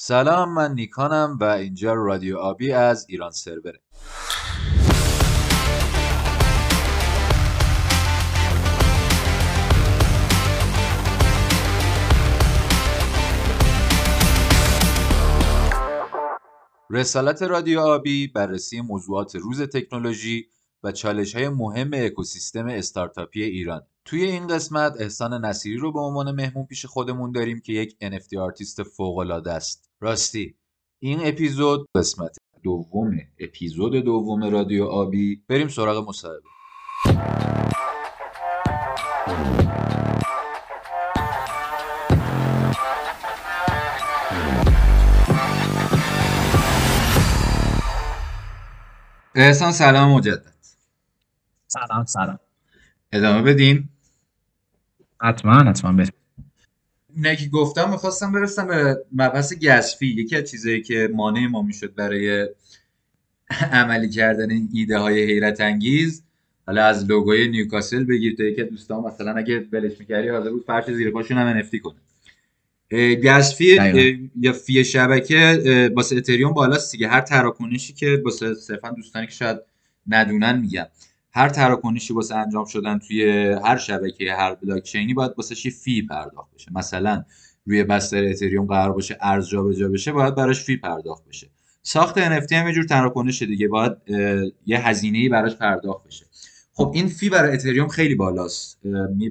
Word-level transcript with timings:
سلام 0.00 0.54
من 0.54 0.74
نیکانم 0.74 1.38
و 1.40 1.44
اینجا 1.44 1.94
رادیو 1.94 2.36
آبی 2.36 2.72
از 2.72 3.06
ایران 3.08 3.30
سروره 3.30 3.80
رسالت 16.90 17.42
رادیو 17.42 17.80
آبی 17.80 18.26
بررسی 18.26 18.80
موضوعات 18.80 19.36
روز 19.36 19.62
تکنولوژی 19.62 20.48
و 20.82 20.92
چالش 20.92 21.34
های 21.34 21.48
مهم 21.48 21.90
اکوسیستم 21.94 22.66
استارتاپی 22.66 23.42
ایران. 23.42 23.82
توی 24.04 24.24
این 24.24 24.46
قسمت 24.46 25.00
احسان 25.00 25.44
نصیری 25.44 25.76
رو 25.76 25.92
به 25.92 26.00
عنوان 26.00 26.30
مهمون 26.30 26.66
پیش 26.66 26.86
خودمون 26.86 27.32
داریم 27.32 27.60
که 27.60 27.72
یک 27.72 27.96
NFT 28.02 28.36
artist 28.38 28.82
فوق 28.82 29.18
العاده 29.18 29.52
است. 29.52 29.90
راستی 30.00 30.54
این 30.98 31.18
اپیزود 31.22 31.86
قسمت 31.94 32.36
دوم 32.62 33.10
اپیزود 33.38 33.92
دوم 33.92 34.44
رادیو 34.44 34.84
آبی. 34.84 35.42
بریم 35.48 35.68
سراغ 35.68 36.08
مصاحبه. 36.08 36.48
احسان 49.34 49.72
سلام 49.72 50.10
مجدد. 50.10 50.57
سلام 51.70 52.04
سلام. 52.04 52.38
ادامه 53.12 53.42
بدیم 53.42 53.88
حتما 55.20 55.62
حتما 55.62 55.92
بریم. 55.92 56.12
اینه 57.14 57.36
که 57.36 57.48
گفتم 57.48 57.90
می‌خواستم 57.90 58.32
برسم 58.32 58.66
به 58.66 59.04
مبحث 59.12 59.54
گسفی 59.54 60.06
یکی 60.06 60.36
از 60.36 60.50
چیزایی 60.50 60.82
که 60.82 61.08
مانع 61.14 61.46
ما 61.46 61.62
می‌شد 61.62 61.94
برای 61.94 62.48
عملی 63.72 64.08
کردن 64.10 64.50
این 64.50 64.68
ایده 64.72 64.98
های 64.98 65.24
حیرت 65.24 65.60
انگیز 65.60 66.22
حالا 66.66 66.84
از 66.84 67.04
لوگوی 67.04 67.48
نیوکاسل 67.48 68.04
بگیر 68.04 68.36
تا 68.36 68.42
یکی 68.42 68.64
دوستان 68.64 69.04
مثلا 69.04 69.34
اگه 69.34 69.58
بلش 69.58 70.00
می‌کردی 70.00 70.28
حاضر 70.28 70.50
بود 70.50 70.64
فرش 70.66 70.90
زیر 70.90 71.10
پاشون 71.10 71.38
هم 71.38 71.62
NFT 71.62 71.76
کنه. 71.80 71.96
گسفی 73.16 73.78
یا 74.40 74.52
فی 74.52 74.84
شبکه 74.84 75.92
واسه 75.96 76.16
اتریوم 76.16 76.52
بالاست 76.52 76.92
دیگه. 76.92 77.08
هر 77.08 77.20
تراکنشی 77.20 77.92
که 77.92 78.22
واسه 78.24 78.54
صرفا 78.54 78.90
دوستانی 78.90 79.26
که 79.26 79.32
شاید 79.32 79.58
ندونن 80.06 80.58
میگم. 80.58 80.86
هر 81.38 81.48
تراکنشی 81.48 82.14
واسه 82.14 82.36
انجام 82.36 82.64
شدن 82.64 82.98
توی 82.98 83.50
هر 83.64 83.76
شبکه 83.76 84.32
هر 84.32 84.54
بلاک 84.54 84.82
چینی 84.82 85.14
باید 85.14 85.32
واسه 85.36 85.66
یه 85.66 85.72
فی 85.72 86.02
پرداخت 86.02 86.54
بشه؟ 86.54 86.72
مثلا 86.72 87.24
روی 87.66 87.84
بستر 87.84 88.24
اتریوم 88.24 88.66
قرار 88.66 88.92
باشه 88.92 89.18
ارز 89.20 89.48
جابجا 89.48 89.88
بشه 89.88 90.12
باید 90.12 90.34
براش 90.34 90.64
فی 90.64 90.76
پرداخت 90.76 91.28
بشه. 91.28 91.50
ساخت 91.82 92.40
NFT 92.40 92.52
هم 92.52 92.66
یه 92.66 92.72
جور 92.72 92.84
تراکنش 92.84 93.42
دیگه 93.42 93.68
باید 93.68 93.92
یه 94.66 94.88
هزینه‌ای 94.88 95.28
براش 95.28 95.56
پرداخت 95.56 96.06
بشه. 96.06 96.26
خب 96.72 96.92
این 96.94 97.08
فی 97.08 97.28
برای 97.28 97.52
اتریوم 97.54 97.88
خیلی 97.88 98.14
بالاست. 98.14 98.78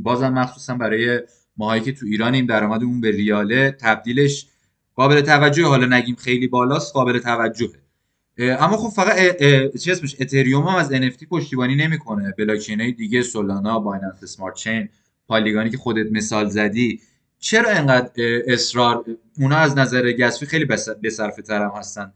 بازم 0.04 0.34
مخصوصا 0.34 0.76
برای 0.76 1.22
ماهایی 1.58 1.82
که 1.82 1.92
تو 1.92 2.06
ایرانیم 2.06 2.46
درآمدمون 2.46 3.02
به 3.02 3.12
ریاله 3.12 3.72
تبدیلش 3.72 4.48
قابل 4.96 5.22
توجه 5.22 5.66
حالا 5.66 5.98
نگیم 5.98 6.16
خیلی 6.16 6.48
بالاست 6.48 6.94
قابل 6.94 7.20
توجهه. 7.20 7.87
اما 8.40 8.78
خب 8.78 8.90
فقط 8.90 9.18
چی 9.84 9.92
اسمش؟ 9.92 10.16
اتریوم 10.20 10.68
هم 10.68 10.76
از 10.76 10.94
NFT 10.94 11.28
پشتیبانی 11.30 11.76
نمی‌کنه. 11.76 12.34
بلاکچین 12.38 12.82
های 12.82 12.92
دیگه 12.92 13.22
سولانا 13.22 13.80
بایننس 13.80 14.24
اسمارت 14.24 14.56
چین 14.56 14.90
Polygon 15.28 15.64
ی 15.65 15.70
که 15.70 15.78
خودت 15.78 16.06
مثال 16.12 16.50
زدی. 16.50 17.02
چرا 17.40 17.70
انقدر 17.70 18.12
اصرار؟ 18.48 19.06
اونا 19.40 19.58
از 19.58 19.78
نظر 19.78 20.12
gas 20.12 20.29
fee 20.29 20.46
خیلی 20.46 20.66
بصرفه 21.04 21.42
تر 21.42 21.62
هم 21.62 21.72
هستن. 21.76 22.14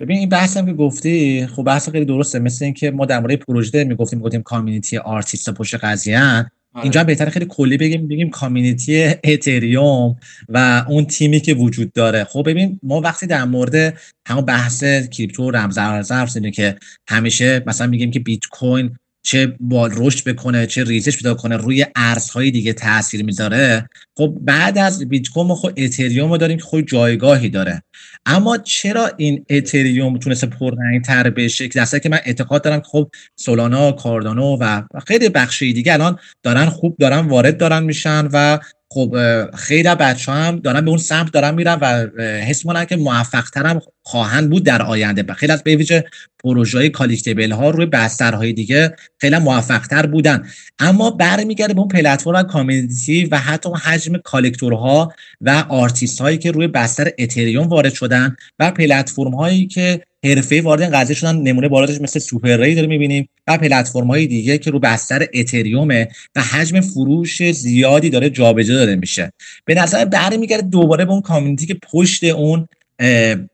ببین 0.00 0.18
این 0.18 0.28
بحث 0.28 0.56
هم 0.56 0.66
که 0.66 0.72
گفتی 0.72 1.46
خب 1.46 1.62
بحث 1.62 1.88
خیلی 1.88 2.04
درسته. 2.04 2.38
مثل 2.38 2.64
اینکه 2.64 2.90
ما 2.90 3.06
در 3.06 3.20
مورد 3.20 3.34
پروژه 3.34 3.84
می‌گفتیم 3.84 4.18
می‌گفتیم 4.18 4.42
community 4.42 4.98
artist 4.98 5.50
پشت 5.50 5.74
قضیه 5.74 6.50
آره. 6.74 6.82
اینجا 6.84 7.04
بهتر 7.04 7.30
خیلی 7.30 7.46
کلی 7.48 7.76
بگیم 7.76 8.08
بگیم 8.08 8.30
community 8.30 9.14
اتریوم 9.24 10.16
و 10.48 10.84
اون 10.88 11.04
تیمی 11.04 11.40
که 11.40 11.54
وجود 11.54 11.92
داره 11.92 12.24
خب 12.24 12.42
ببین 12.46 12.80
ما 12.82 13.00
وقتی 13.00 13.26
در 13.26 13.44
مورد 13.44 13.98
همون 14.26 14.44
بحث 14.44 14.84
crypto 14.84 15.50
رمز 15.50 15.78
ارز 15.78 16.38
که 16.38 16.76
همیشه 17.08 17.62
مثلا 17.66 17.86
میگیم 17.86 18.10
که 18.10 18.20
بیت 18.20 18.46
کوین 18.50 18.96
چه 19.22 19.56
بال 19.60 19.90
رشد 19.96 20.28
بکنه 20.28 20.66
چه 20.66 20.84
ریزش 20.84 21.16
پیدا 21.16 21.34
کنه 21.34 21.56
روی 21.56 21.86
ارزهای 21.96 22.50
دیگه 22.50 22.72
تاثیر 22.72 23.24
می‌ذاره. 23.24 23.88
خب 24.16 24.34
بعد 24.40 24.78
از 24.78 25.08
بیت 25.08 25.28
کوین 25.28 25.46
ما 25.46 25.54
خود 25.54 25.80
اتریوم 25.80 26.30
رو 26.30 26.36
داریم 26.36 26.56
که 26.56 26.64
خود 26.64 26.86
جایگاهی 26.86 27.48
داره. 27.48 27.82
اما 28.26 28.58
چرا 28.58 29.10
این 29.16 29.44
اتریوم 29.50 30.18
تونسته 30.18 30.46
پررنگ 30.46 31.04
تر 31.04 31.30
بشه؟ 31.30 31.68
که 31.68 32.00
که 32.02 32.08
من 32.08 32.20
اعتقاد 32.24 32.62
دارم 32.64 32.82
خب 32.84 33.10
سولانا 33.36 33.92
کاردانو 33.92 34.56
و 34.60 34.82
خیلی 35.06 35.28
بخشی 35.28 35.72
دیگه 35.72 35.92
الان 35.92 36.18
دارن 36.42 36.66
خوب 36.66 36.96
دارن 36.98 37.18
وارد 37.18 37.56
دارن 37.56 37.82
میشن 37.82 38.28
و 38.32 38.58
خب 38.92 39.16
خیلی 39.56 39.94
بچه 39.94 40.32
هم 40.32 40.56
دارن 40.56 40.80
به 40.80 40.88
اون 40.88 40.98
سمت 40.98 41.32
دارن 41.32 41.54
میرن 41.54 41.78
و 41.80 42.06
حس 42.20 42.66
می‌کنن 42.66 42.84
که 42.84 42.96
موفق 42.96 43.50
ترم 43.50 43.80
خواهند 44.02 44.50
بود 44.50 44.64
در 44.64 44.82
آینده. 44.82 45.34
خیلی 45.34 45.52
از 45.52 45.62
به 45.62 45.76
ویژه 45.76 46.04
پروژه 46.44 46.78
های 46.78 46.90
collectible 46.90 47.52
ها 47.52 47.70
روی 47.70 47.86
بسترهای 47.86 48.52
دیگه 48.52 48.96
خیلی 49.18 49.38
موفق 49.38 49.86
تر 49.86 50.06
بودن. 50.06 50.44
اما 50.78 51.10
برمیگرده 51.10 51.74
به 51.74 51.80
اون 51.80 51.88
پلتفرم 51.88 52.42
community 52.42 53.24
و 53.24 53.38
حتی 53.38 53.68
اون 53.68 53.78
حجم 53.78 54.16
collector 54.16 55.02
ها 55.02 55.12
و 55.40 55.64
آرتیست 55.68 56.20
هایی 56.20 56.38
که 56.38 56.50
روی 56.50 56.66
بستر 56.66 57.10
اتریوم 57.18 57.66
وارد 57.68 57.94
شدن 57.94 58.36
و 58.58 58.70
پلتفرم 58.70 59.34
هایی 59.34 59.66
که 59.66 60.00
حرفه‌ای 60.24 60.62
وارد 60.62 60.82
این 60.82 60.90
قضیه 60.90 61.16
شدن 61.16 61.36
نمونه 61.36 61.68
بالاتش 61.68 62.00
مثل 62.00 62.18
SuperRare 62.18 62.74
داره 62.74 62.86
می‌بینیم 62.86 63.28
و 63.46 63.58
پلتفرم 63.58 64.06
های 64.06 64.26
دیگه 64.26 64.58
که 64.58 64.70
رو 64.70 64.78
بستر 64.78 65.26
اتریومه 65.34 66.08
و 66.36 66.42
حجم 66.42 66.80
فروش 66.80 67.52
زیادی 67.52 68.10
داره 68.10 68.30
جابجا 68.30 68.74
داده 68.74 68.96
میشه. 68.96 69.32
به 69.64 69.74
نظر 69.74 70.04
برمیگرده 70.04 70.62
دوباره 70.62 71.04
به 71.04 71.12
اون 71.12 71.20
community 71.20 71.66
که 71.66 71.76
پشت 71.92 72.24
اون 72.24 72.68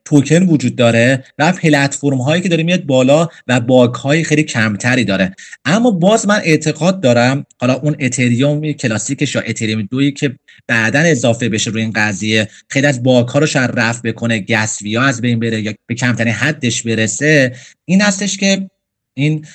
توکن 0.04 0.42
وجود 0.42 0.76
داره 0.76 1.24
و 1.38 1.52
پلتفرم 1.52 2.18
هایی 2.18 2.42
که 2.42 2.48
داره 2.48 2.62
میاد 2.62 2.84
بالا 2.84 3.28
و 3.46 3.60
باگ 3.60 3.94
های 3.94 4.24
خیلی 4.24 4.42
کمتری 4.42 5.04
داره. 5.04 5.34
اما 5.64 5.90
باز 5.90 6.28
من 6.28 6.40
اعتقاد 6.44 7.00
دارم 7.00 7.46
حالا 7.60 7.74
اون 7.74 7.96
اتریوم 8.00 8.72
کلاسیکش 8.72 9.34
یا 9.34 9.40
اتریوم 9.40 9.82
دویی 9.82 10.12
که 10.12 10.38
بعدا 10.68 10.98
اضافه 10.98 11.48
بشه 11.48 11.70
روی 11.70 11.82
این 11.82 11.92
قضیه 11.94 12.48
خیلی 12.68 12.86
از 12.86 13.02
باگ 13.02 13.28
ها 13.28 13.38
رو 13.38 13.46
شاید 13.46 13.70
رفع 13.74 14.00
بکنه 14.00 14.38
گسوی 14.38 14.96
ها 14.96 15.04
از 15.04 15.20
بین 15.20 15.38
بره 15.38 15.60
یا 15.60 15.72
به 15.86 15.94
کمترین 15.94 16.32
حدش 16.32 16.82
برسه 16.82 17.52
این 17.84 18.00
هستش 18.00 18.36
که 18.36 18.70
این 19.14 19.46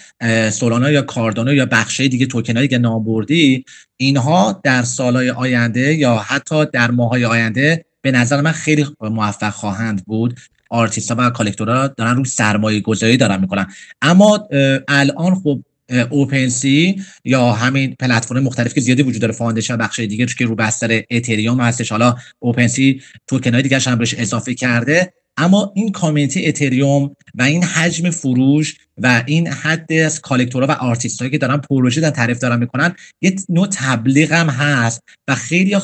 سولانا 0.52 0.92
یا 0.92 1.02
کاردانو 1.02 1.54
یا 1.54 1.66
بخشای 1.66 2.10
دیگه 2.10 2.26
توکن 2.26 2.58
هایی 2.58 2.68
که 2.68 3.64
اینها 3.98 4.62
در 4.64 4.84
سالهای 4.84 5.30
آینده 5.30 5.94
یا 5.94 6.16
حتی 6.16 6.66
در 6.66 6.92
ماهای 6.92 7.26
آینده 7.26 7.86
به 8.02 8.12
نظر 8.12 8.42
من 8.42 8.52
خیلی 8.52 8.86
موفق 9.02 9.50
خواهند 9.50 10.06
بود. 10.06 10.40
آرتیست 10.70 11.12
و 11.12 11.30
collector 11.30 11.82
ها 11.82 11.88
دارن 11.88 12.16
رو 12.16 12.26
سرمایه 12.26 12.80
گذاری 12.80 13.18
دارن 13.18 13.42
می‌کنن. 13.42 13.68
اما 14.02 14.48
الان 14.88 15.36
خب 15.36 15.64
OpenSea 16.10 17.04
یا 17.24 17.52
همین 17.52 17.96
پلتفرم 18.00 18.44
مختلف 18.44 18.74
که 18.74 18.82
زیادی 18.82 19.04
وجود 19.04 19.22
داره 19.22 19.34
Foundation 19.34 19.78
بخش 19.78 20.00
دیگه 20.00 20.26
که 20.26 20.46
رو 20.46 20.56
بستر 20.56 21.02
اتریوم 21.10 21.62
هستش. 21.62 21.92
حالا 21.92 22.16
OpenSea 22.40 23.02
توکن 23.28 23.54
های 23.54 23.64
دیگه 23.64 23.80
هم 23.80 23.98
بهش 23.98 24.14
اضافه 24.18 24.54
کرده. 24.54 25.14
اما 25.38 25.72
این 25.76 25.92
community 25.92 26.48
اتریوم 26.48 27.16
و 27.36 27.44
این 27.44 27.64
حجم 27.64 28.10
فروش 28.10 28.76
و 28.98 29.24
این 29.26 29.48
حد 29.48 29.94
از 29.94 30.22
collector 30.22 30.63
ها 30.63 30.68
و 30.68 30.72
آرتیست 30.72 31.20
هایی 31.20 31.32
که 31.32 31.38
دارن 31.38 31.58
پروژه 31.58 32.02
در 32.02 32.10
تعریف 32.10 32.40
دارن 32.40 32.60
می‌کنن 32.60 32.96
یه 33.22 33.36
نوع 33.50 33.68
تبلیغ 33.72 34.32
هم 34.32 34.50
هست 34.50 35.02
و 35.28 35.36
خیلی 35.36 35.78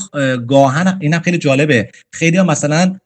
گاهن 0.47 0.97
اینم 1.01 1.19
خیلی 1.19 1.37
جالبه. 1.37 1.89
خیلی 2.13 2.41
مثلا 2.41 2.99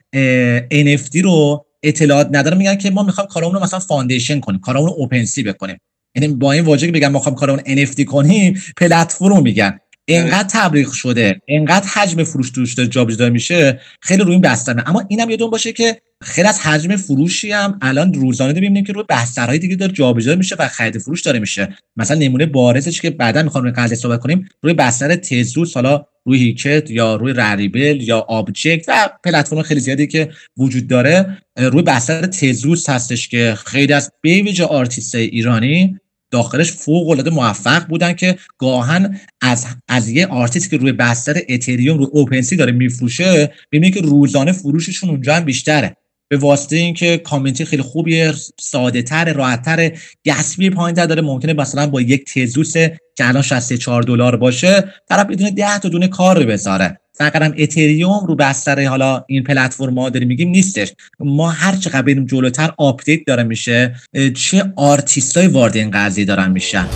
NFT 0.72 1.22
رو 1.23 1.66
اطلاعات 1.84 2.29
ندارن 2.32 2.58
میگن 2.58 2.76
که 2.76 2.90
ما 2.90 3.03
می‌خوایم 3.03 3.28
کارمون 3.28 3.53
رو 3.55 3.64
مثلا 3.64 3.79
Foundation 3.79 4.40
کنیم 4.40 4.59
کارمون 4.59 4.87
رو 4.87 4.94
OpenSea 4.97 5.44
بکنیم. 5.44 5.78
یعنی 6.16 6.28
با 6.34 6.52
این 6.52 6.64
واژه 6.64 6.85
که 6.85 6.91
بگم 6.91 7.08
ما 7.08 7.20
می‌خوایم 7.20 7.35
کارمون 7.35 7.85
NFT 7.85 8.03
کنیم 8.03 8.61
پلتفرم 8.78 9.41
میگن. 9.41 9.79
انقدر 10.08 10.50
تبلیغ 10.52 10.92
شده 10.92 11.42
انقدر 11.48 11.88
حجم 11.88 12.24
فروش 12.24 12.50
توش 12.50 12.74
داره 12.74 12.90
جابجا 12.90 13.30
میشه 13.30 13.80
خیلی 14.02 14.24
روی 14.24 14.32
این 14.32 14.42
بستنه 14.42 14.90
اما 14.90 15.03
اینم 15.09 15.30
یه 15.30 15.38
باشه 15.38 15.74
که 15.74 16.02
خیلی 16.22 16.48
از 16.48 16.59
حجم 16.59 16.96
فروشی 16.96 17.52
هم 17.52 17.80
الان 17.82 18.14
روزانه 18.14 18.53
می‌بینیم 18.53 18.84
که 18.84 18.94
روی 18.94 19.03
بسترهای 19.09 19.59
دیگه 19.59 19.76
داره 19.76 19.92
جابجا 19.92 20.36
میشه 20.36 20.56
و 20.59 20.68
خرید 20.68 20.98
فروش 20.98 21.22
داره 21.22 21.40
میشه. 21.40 21.78
مثلا 21.98 22.18
نمونه 22.18 22.46
بارزش 22.46 23.02
که 23.02 23.09
بعدا 23.09 23.44
می‌خوام 23.44 23.64
روی 23.64 23.74
قضیه 23.74 23.98
صحبت 23.98 24.20
کنیم 24.20 24.50
روی 24.62 24.74
بستر 24.74 25.16
تزوس 25.16 25.74
حالا 25.74 26.06
روی 26.26 26.40
Hic 26.40 26.71
et 26.71 26.91
یا 26.92 27.16
روی 27.16 27.34
Rarible 27.34 28.02
یا 28.02 28.20
objkt 28.20 28.85
و 28.88 29.09
پلتفرم 29.24 29.62
خیلی 29.62 29.80
زیادی 29.80 30.08
که 30.08 30.30
وجود 30.58 30.88
داره 30.88 31.38
روی 31.58 31.82
بستر 31.82 32.26
تزوس 32.26 32.90
هستش 32.90 33.28
که 33.28 33.58
خیلی 33.66 33.94
از 33.94 34.12
بیویج 34.22 34.62
آرتیست 34.62 35.16
ایرانی 35.16 36.00
داخلش 36.32 36.72
فوق 36.72 37.10
العاده 37.10 37.30
موفق 37.30 37.88
بودن 37.88 38.14
که 38.14 38.38
گاهن 38.58 39.20
از 39.42 39.66
از 39.88 40.10
یه 40.10 40.28
آرتیست 40.28 40.70
که 40.70 40.78
روی 40.78 40.92
بستر 40.92 41.42
اتریوم 41.50 41.98
رو 41.98 42.10
OpenSea 42.12 42.56
داره 42.56 42.72
میفروشه 42.72 43.52
ببینید 43.72 43.94
که 43.94 44.02
روزانه 44.02 44.52
فروششون 44.52 45.10
اونجا 45.10 45.36
هم 45.36 45.46
بیشتره. 45.46 45.96
به 46.30 46.38
واسطه 46.38 46.76
اینکه 46.76 47.18
community 47.18 47.66
خیلی 47.66 47.82
خوبیه 47.82 48.34
ساده 48.60 49.02
تر 49.02 49.34
راحت 49.34 49.62
تر 49.62 49.92
gas 50.26 50.47
fee 50.47 50.70
پایین 50.70 51.06
داره. 51.06 51.22
ممکنه 51.22 51.54
مثلا 51.54 51.88
با 51.88 52.02
یک 52.02 52.34
تزوس 52.34 52.74
که 53.18 53.28
الان 53.28 53.42
64 53.42 54.04
دلار 54.04 54.36
باشه 54.36 54.94
طرف 55.10 55.26
بدون 55.26 55.50
10 55.50 55.80
تا 55.80 55.90
دونه 55.90 56.08
کار 56.08 56.40
رو 56.40 56.46
بذاره. 56.46 57.01
فقط 57.13 57.53
اتریوم 57.58 58.25
رو 58.28 58.35
بستر 58.35 58.85
حالا 58.85 59.23
این 59.28 59.43
پلتفرم 59.43 59.99
ها 59.99 60.09
داریم 60.09 60.28
میگیم 60.28 60.49
نیستش. 60.49 60.93
ما 61.19 61.49
هر 61.49 61.75
چقدر 61.75 62.02
بریم 62.02 62.25
جلوتر 62.25 62.73
update 62.78 63.20
داره 63.28 63.43
میشه 63.43 63.96
چه 64.35 64.73
آرتیستای 64.75 65.47
وارد 65.47 65.78
این 65.78 65.91
قضیه 65.91 66.25
دارن 66.25 66.52
میشن. 66.52 66.87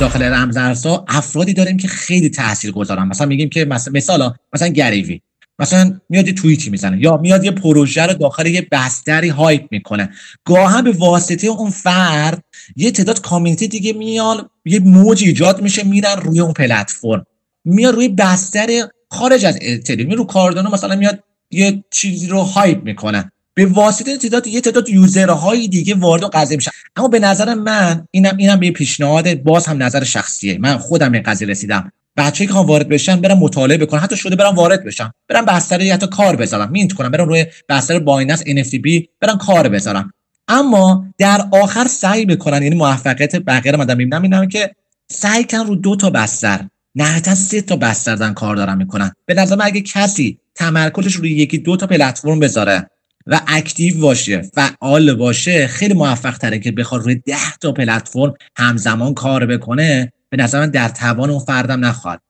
داخل 0.00 0.22
رمزارزها 0.22 1.04
افرادی 1.08 1.54
داریم 1.54 1.76
که 1.76 1.88
خیلی 1.88 2.30
تاثیر 2.30 2.72
گذارن 2.72 3.08
مثلا 3.08 3.26
میگیم 3.26 3.48
که 3.48 3.64
مثلا 3.64 4.34
مثلا 4.52 4.68
Gary 4.68 4.94
Vee. 4.94 5.20
مثلا 5.58 6.00
میاد 6.08 6.26
یه 6.26 6.32
توییتی 6.32 6.70
می‌زنه. 6.70 7.02
یا 7.02 7.16
میاد 7.16 7.44
یه 7.44 7.50
پروژه 7.50 8.06
رو 8.06 8.12
داخل 8.14 8.46
یه 8.46 8.66
بستری 8.72 9.28
hype 9.28 9.66
می‌کنه. 9.70 10.10
گاهی 10.44 10.82
به 10.82 10.92
واسطه 10.92 11.46
اون 11.46 11.70
فرد 11.70 12.44
یه 12.76 12.90
تعداد 12.90 13.20
community 13.20 13.68
دیگه 13.68 13.92
میان 13.92 14.50
یه 14.64 14.80
موج 14.80 15.22
ایجاد 15.24 15.62
میشه 15.62 15.84
میرن 15.84 16.16
روی 16.22 16.40
اون 16.40 16.52
پلتفرم. 16.52 17.26
میاد 17.64 17.94
روی 17.94 18.08
بستر 18.08 18.88
خارج 19.10 19.44
از 19.44 19.58
اتریوم 19.62 20.10
رو 20.10 20.24
کاردانو 20.24 20.70
مثلا 20.70 20.96
میاد 20.96 21.18
یه 21.50 21.84
چیزی 21.90 22.26
رو 22.26 22.40
hype 22.40 22.82
می‌کنه. 22.84 23.30
به 23.54 23.66
واسطه 23.66 24.16
تعداد 24.16 24.46
یه 24.46 24.60
تعداد 24.60 24.88
user 24.88 25.41
های 25.41 25.68
دیگه 25.68 25.94
وارد 25.94 26.24
قضیه 26.24 26.56
میشن. 26.56 26.70
اما 26.96 27.08
به 27.08 27.18
نظر 27.18 27.54
من 27.54 28.08
اینم 28.10 28.36
اینم 28.36 28.60
به 28.60 28.70
پیشنهاد 28.70 29.34
باز 29.34 29.66
هم 29.66 29.82
نظر 29.82 30.04
شخصیه. 30.04 30.58
من 30.58 30.78
خودم 30.78 31.12
به 31.12 31.20
قضیه 31.20 31.48
رسیدم. 31.48 31.92
بچه‌ای 32.16 32.48
که 32.48 32.54
وارد 32.54 32.88
بشن 32.88 33.20
برم 33.20 33.38
مطالعه 33.38 33.78
بکنن 33.78 34.00
حتی 34.00 34.16
شده 34.16 34.36
برم 34.36 34.54
وارد 34.54 34.84
بشم. 34.84 35.12
برم 35.28 35.44
بستر 35.44 35.80
حتی 35.82 36.06
کار 36.06 36.36
بذارم. 36.36 36.70
mint 36.70 36.92
کنم 36.92 37.10
برم 37.10 37.28
روی 37.28 37.46
بستر 37.68 37.98
Binance 37.98 38.42
NFT 38.42 39.06
برم 39.20 39.38
کار 39.38 39.68
بذارم. 39.68 40.12
اما 40.48 41.06
در 41.18 41.44
آخر 41.52 41.86
سعی 41.86 42.26
بکنن 42.26 42.62
یعنی 42.62 42.76
موفقیت 42.76 43.36
بقیه 43.36 43.72
رو 43.72 43.78
من 43.78 43.96
می‌بینم 43.96 44.48
که 44.48 44.70
سعی 45.10 45.44
کن 45.44 45.58
رو 45.58 45.76
دو 45.76 45.96
تا 45.96 46.10
بستر 46.10 46.60
نهایتا 46.94 47.34
سه 47.34 47.60
تا 47.60 47.76
بستر 47.76 48.16
دارن 48.16 48.34
کار 48.34 48.56
دارن 48.56 48.76
می‌کنن. 48.76 49.12
به 49.26 49.34
نظر 49.34 49.56
اگه 49.60 49.80
کسی 49.80 50.38
تمرکزش 50.54 51.14
روی 51.14 51.30
یکی 51.30 51.58
دو 51.58 51.76
تا 51.76 51.86
پلتفرم 51.86 52.40
بذاره 52.40 52.90
و 53.26 53.40
اکتیو 53.46 54.00
باشه 54.00 54.42
فعال 54.54 55.14
باشه 55.14 55.66
خیلی 55.66 55.94
موفق 55.94 56.38
تره 56.38 56.58
که 56.58 56.72
بخواد 56.72 57.02
روی 57.02 57.14
ده 57.14 57.56
تا 57.60 57.72
پلتفرم 57.72 58.34
همزمان 58.56 59.14
کار 59.14 59.46
بکنه. 59.46 60.12
به 60.36 60.42
نظر 60.42 60.60
من 60.60 60.70
در 60.70 60.88
توان 60.88 61.30
اون 61.30 61.38
فردم 61.38 61.84
نخواهد 61.84 62.20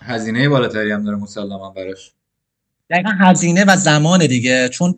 هزینه 0.00 0.48
بالاتری 0.48 0.90
هم 0.90 1.04
داره 1.04 1.16
مسلما 1.16 1.70
براش. 1.70 2.10
دقیقا 2.90 3.10
هزینه 3.10 3.64
و 3.68 3.76
زمان 3.76 4.26
دیگه. 4.26 4.68
چون 4.68 4.94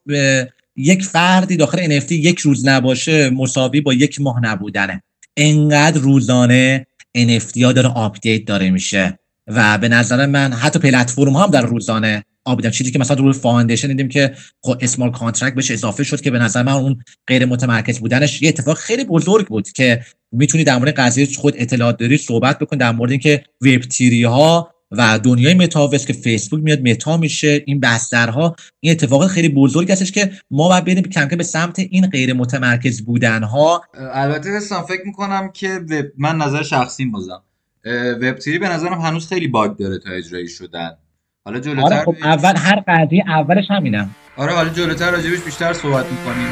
یک 0.76 1.04
فردی 1.04 1.56
داخل 1.56 2.00
NFT 2.00 2.12
یک 2.12 2.38
روز 2.38 2.68
نباشه 2.68 3.30
مساوی 3.30 3.80
با 3.80 3.94
یک 3.94 4.20
ماه 4.20 4.40
نبودنه. 4.40 5.02
انقدر 5.36 6.00
روزانه 6.00 6.86
NFT 7.18 7.62
ها 7.62 7.72
داره 7.72 7.88
update 7.88 8.44
داره 8.44 8.70
میشه. 8.70 9.18
و 9.46 9.78
به 9.78 9.88
نظر 9.88 10.26
من 10.26 10.52
حتی 10.52 10.78
پلتفرم 10.78 11.36
هم 11.36 11.50
در 11.50 11.62
روزانه 11.62 12.24
update 12.44 12.66
ان 12.66 12.70
چیزی 12.70 12.90
که 12.90 12.98
مثلا 12.98 13.16
روی 13.16 13.32
Foundation 13.32 13.88
دیدیم 13.88 14.08
که 14.08 14.34
خب 14.60 14.76
smart 14.80 15.10
contract 15.10 15.54
بهش 15.54 15.70
اضافه 15.70 16.04
شد 16.04 16.20
که 16.20 16.30
به 16.30 16.38
نظر 16.38 16.62
من 16.62 16.72
اون 16.72 17.02
غیر 17.26 17.44
متمرکز 17.44 18.00
بودنش 18.00 18.42
یه 18.42 18.48
اتفاق 18.48 18.76
خیلی 18.76 19.04
بزرگ 19.04 19.46
بود 19.46 19.68
که 19.68 20.02
می‌تونی 20.32 20.64
در 20.64 20.78
مورد 20.78 20.94
قضیه 20.94 21.26
خود 21.36 21.54
اطلاعات 21.56 21.96
داری 21.98 22.16
صحبت 22.16 22.58
بکن 22.58 22.76
در 22.76 22.92
مورد 22.92 23.10
اینکه 23.10 23.44
web 23.60 23.80
three 23.80 24.24
ها 24.24 24.74
و 24.90 25.20
دنیای 25.22 25.54
متاورس 25.54 26.06
که 26.06 26.12
فیسبوک 26.12 26.62
میاد 26.62 26.88
Meta 26.88 27.16
میشه 27.16 27.62
این 27.66 27.80
بسترها 27.80 28.56
این 28.80 28.92
اتفاقات 28.92 29.28
خیلی 29.28 29.48
بزرگ 29.48 29.92
هستش 29.92 30.12
که 30.12 30.30
ما 30.50 30.68
باید 30.68 30.84
بریم 30.84 31.02
کم 31.02 31.26
به 31.26 31.44
سمت 31.44 31.78
این 31.78 32.06
غیر 32.06 32.32
متمرکز 32.32 33.04
بودن 33.04 33.42
ها 33.42 33.82
البته 33.94 34.50
حسام 34.50 34.82
فکر 34.86 35.02
می‌کنم 35.06 35.50
که 35.52 35.80
من 36.18 36.36
نظر 36.36 36.62
شخصی 36.62 37.04
بازم 37.04 37.42
وب 38.22 38.60
به 38.60 38.68
نظرم 38.68 39.00
هنوز 39.00 39.28
خیلی 39.28 39.48
باگ 39.48 39.76
داره 39.76 39.98
تا 39.98 40.10
اجرایی 40.10 40.48
شدن. 40.48 40.90
حالا 41.44 41.60
جلوتر 41.60 41.94
آره 41.94 42.04
خب 42.04 42.16
اول 42.22 42.54
هر 42.56 42.82
قضیه 42.88 43.24
اولش 43.28 43.70
همینم. 43.70 44.14
آره 44.36 44.52
حالا 44.52 44.68
جلوتر 44.68 45.10
راجبش 45.10 45.40
بیشتر 45.40 45.72
صحبت 45.72 46.06
می‌کنیم. 46.06 46.48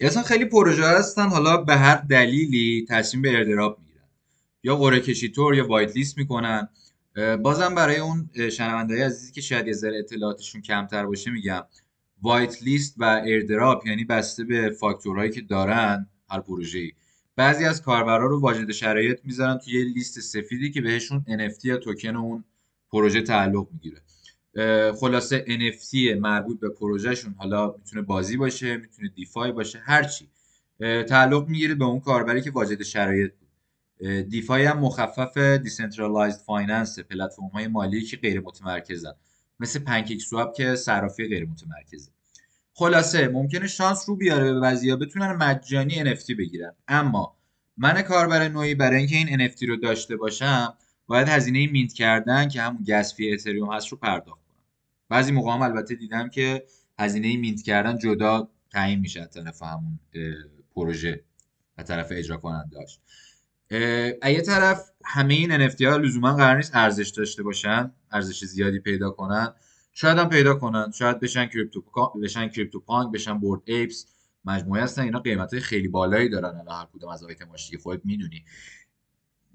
اصلا 0.00 0.22
خیلی 0.22 0.44
پروژه 0.44 0.86
هستن 0.86 1.28
حالا 1.28 1.56
به 1.56 1.76
هر 1.76 1.96
دلیلی 1.96 2.86
تصمیم 2.88 3.22
به 3.22 3.38
airdrop 3.38 3.78
می‌گیرن. 3.78 4.04
یا 4.62 4.76
قرعه 4.76 5.00
کشی 5.00 5.28
تور 5.28 5.54
یا 5.54 5.68
whitelist 5.68 6.18
می‌کنن. 6.18 6.68
بازم 7.42 7.74
برای 7.74 7.96
اون 7.96 8.30
شنونده 8.52 9.06
عزیزی 9.06 9.32
که 9.32 9.40
شاید 9.40 9.66
یه 9.66 9.72
ذره 9.72 9.98
اطلاعاتشون 9.98 10.62
کمتر 10.62 11.06
باشه 11.06 11.30
میگم. 11.30 11.62
whitelist 12.22 12.94
و 12.98 13.04
airdrop 13.04 13.86
یعنی 13.86 14.04
بسته 14.04 14.44
به 14.44 14.70
فاکتورهایی 14.80 15.30
که 15.30 15.40
دارن 15.40 16.06
هر 16.30 16.40
پروژه‌ای. 16.40 16.92
بعضی 17.36 17.64
از 17.64 17.82
کاربرا 17.82 18.26
رو 18.26 18.40
واجد 18.40 18.70
شرایط 18.70 19.20
می‌ذارن 19.24 19.58
توی 19.58 19.78
یه 19.78 19.84
لیست 19.84 20.20
سفیدی 20.20 20.70
که 20.70 20.80
بهشون 20.80 21.24
NFT 21.28 21.64
یا 21.64 21.76
توکن 21.76 22.16
اون 22.16 22.44
پروژه 22.90 23.22
تعلق 23.22 23.68
می‌گیره. 23.72 24.02
خلاصه 24.92 25.44
NFT 25.48 26.20
مربوط 26.20 26.60
به 26.60 26.68
پروژهشون 26.68 27.34
حالا 27.38 27.74
می‌تونه 27.78 28.02
بازی 28.02 28.36
باشه 28.36 28.76
می‌تونه 28.76 29.08
DeFi 29.08 29.52
باشه 29.52 29.78
هر 29.78 30.02
چی. 30.02 30.28
تعلق 31.08 31.48
می‌گیره 31.48 31.74
به 31.74 31.84
اون 31.84 32.00
کاربری 32.00 32.42
که 32.42 32.50
واجد 32.50 32.82
شرایط 32.82 33.32
DeFi 34.28 34.64
هم 34.64 34.78
مخفف 34.78 35.38
decentralized 35.38 36.40
finance 36.40 36.98
پلتفرم 36.98 37.46
های 37.46 37.66
مالی 37.66 38.02
که 38.02 38.16
غیر 38.16 38.40
متمرکزن. 38.40 39.12
مثل 39.60 39.78
PancakeSwap 39.78 40.54
که 40.54 40.74
صرافی 40.74 41.28
غیر 41.28 41.44
متمرکزه. 41.44 42.10
خلاصه 42.74 43.28
ممکنه 43.28 43.66
شانس 43.66 44.08
رو 44.08 44.16
بیاره 44.16 44.52
به 44.52 44.60
بعضیا 44.60 44.96
بتونن 44.96 45.32
مجانی 45.32 46.14
NFT 46.14 46.30
بگیرن. 46.38 46.72
اما 46.88 47.36
من 47.76 48.02
کاربر 48.02 48.48
نوعی 48.48 48.74
برای 48.74 48.96
اینکه 48.96 49.16
این 49.16 49.48
NFT 49.48 49.62
رو 49.62 49.76
داشته 49.76 50.16
باشم 50.16 50.74
باید 51.06 51.28
هزینه 51.28 51.66
mint 51.66 51.92
کردن 51.92 52.48
که 52.48 52.62
همون 52.62 52.84
gas 52.88 53.14
fee 53.14 53.32
اتریوم 53.32 53.72
هست 53.72 53.88
رو 53.88 53.98
پرداخت 53.98 54.42
کنم. 54.46 54.64
بعضی 55.08 55.32
موقع 55.32 55.52
هم 55.52 55.62
البته 55.62 55.94
دیدم 55.94 56.28
که 56.28 56.64
هزینه 56.98 57.36
mint 57.36 57.62
کردن 57.62 57.98
جدا 57.98 58.48
تعیین 58.70 58.98
میشه 58.98 59.20
از 59.20 59.30
طرف 59.30 59.62
همون 59.62 59.98
پروژه 60.74 61.24
از 61.76 61.86
طرف 61.86 62.08
اجرا 62.10 62.36
کننده 62.36 62.70
داشت 62.70 63.00
یه 63.72 64.42
طرف 64.46 64.90
همه 65.04 65.34
این 65.34 65.68
NFT 65.68 65.82
ها 65.82 65.96
لزوما 65.96 66.36
قرار 66.36 66.56
نیست 66.56 66.76
ارزش 66.76 67.08
داشته 67.08 67.42
باشن 67.42 67.92
ارزش 68.12 68.44
زیادی 68.44 68.78
پیدا 68.78 69.10
کنن. 69.10 69.54
شاید 69.92 70.18
هم 70.18 70.28
پیدا 70.28 70.54
کنن 70.54 70.90
شاید 70.98 71.20
بشن 71.20 71.46
crypto 71.46 71.82
بشن 72.22 72.48
CryptoPunk 72.48 73.12
بشن 73.12 73.38
Bored 73.38 73.60
Apes. 73.64 74.06
مجموعه 74.44 74.82
هستن 74.82 75.02
اینا 75.02 75.18
قیمت 75.18 75.58
خیلی 75.58 75.88
بالایی 75.88 76.28
دارن 76.28 76.44
الان 76.44 76.80
هر 76.80 76.86
کدوم 76.94 77.10
از 77.10 77.24
آیتماش 77.24 77.70
دیگه 77.70 77.82
خودت 77.82 78.00
می‌دونی. 78.04 78.44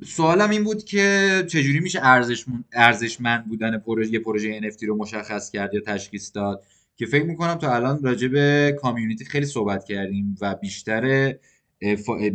سوالم 0.05 0.49
این 0.49 0.63
بود 0.63 0.83
که 0.83 1.43
چجوری 1.49 1.79
میشه 1.79 1.99
ارزش 2.03 2.45
ارزشمند 2.73 3.47
بودن 3.47 3.77
پروژه 3.77 4.11
یه 4.13 4.19
پروژه 4.19 4.61
NFT 4.61 4.83
رو 4.83 4.97
مشخص 4.97 5.51
کرد 5.51 5.73
یا 5.73 5.81
تشخیص 5.81 6.31
داد؟ 6.33 6.63
که 6.95 7.05
فکر 7.05 7.25
می‌کنم 7.25 7.55
تا 7.55 7.75
الان 7.75 8.03
راجع 8.03 8.27
به 8.27 8.77
community 8.81 9.25
خیلی 9.25 9.45
صحبت 9.45 9.83
کردیم 9.83 10.35
و 10.41 10.55
بیشتر 10.55 11.33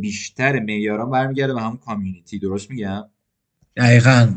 بیشتر 0.00 0.60
معیاران 0.60 1.10
برمیگرده 1.10 1.54
به 1.54 1.60
همون 1.60 1.76
community. 1.76 2.38
درست 2.38 2.70
میگم؟ 2.70 3.04
دقیقا. 3.76 4.36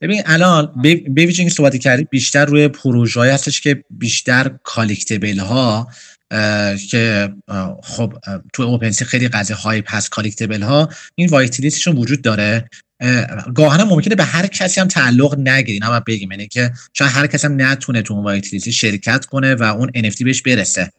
ببین 0.00 0.22
الان 0.26 0.82
به 1.08 1.24
ویژه 1.26 1.48
صحبت 1.48 1.76
کردی 1.76 2.04
بیشتر 2.04 2.44
روی 2.44 2.68
پروژه 2.68 3.20
هستش 3.20 3.60
که 3.60 3.84
بیشتر 3.90 4.50
collectible 4.62 5.38
ها 5.38 5.88
که 6.90 7.34
خب 7.82 8.12
تو 8.52 8.62
OpenSea 8.62 9.04
خیلی 9.04 9.28
قضیه 9.28 9.56
hype 9.56 9.94
هست 9.94 10.10
collectible 10.10 10.62
ها 10.62 10.88
این 11.14 11.28
whitelist 11.28 11.75
شون 11.75 11.96
وجود 11.96 12.22
داره. 12.22 12.68
گاهن 13.54 13.82
ممکنه 13.82 14.14
به 14.14 14.24
هر 14.24 14.46
کسی 14.46 14.80
هم 14.80 14.88
تعلق 14.88 15.38
نگیره 15.38 15.84
اما 15.84 16.00
بگیم. 16.00 16.30
یعنی 16.30 16.48
که 16.48 16.70
شاید 16.92 17.10
هر 17.10 17.26
کسی 17.26 17.46
هم 17.46 17.62
نتونه 17.62 18.02
تو 18.02 18.14
اون 18.14 18.24
white 18.24 18.70
شرکت 18.70 19.24
کنه 19.24 19.54
و 19.54 19.62
اون 19.62 19.88
NFT 19.88 20.24
بهش 20.24 20.42
برسه. 20.42 20.90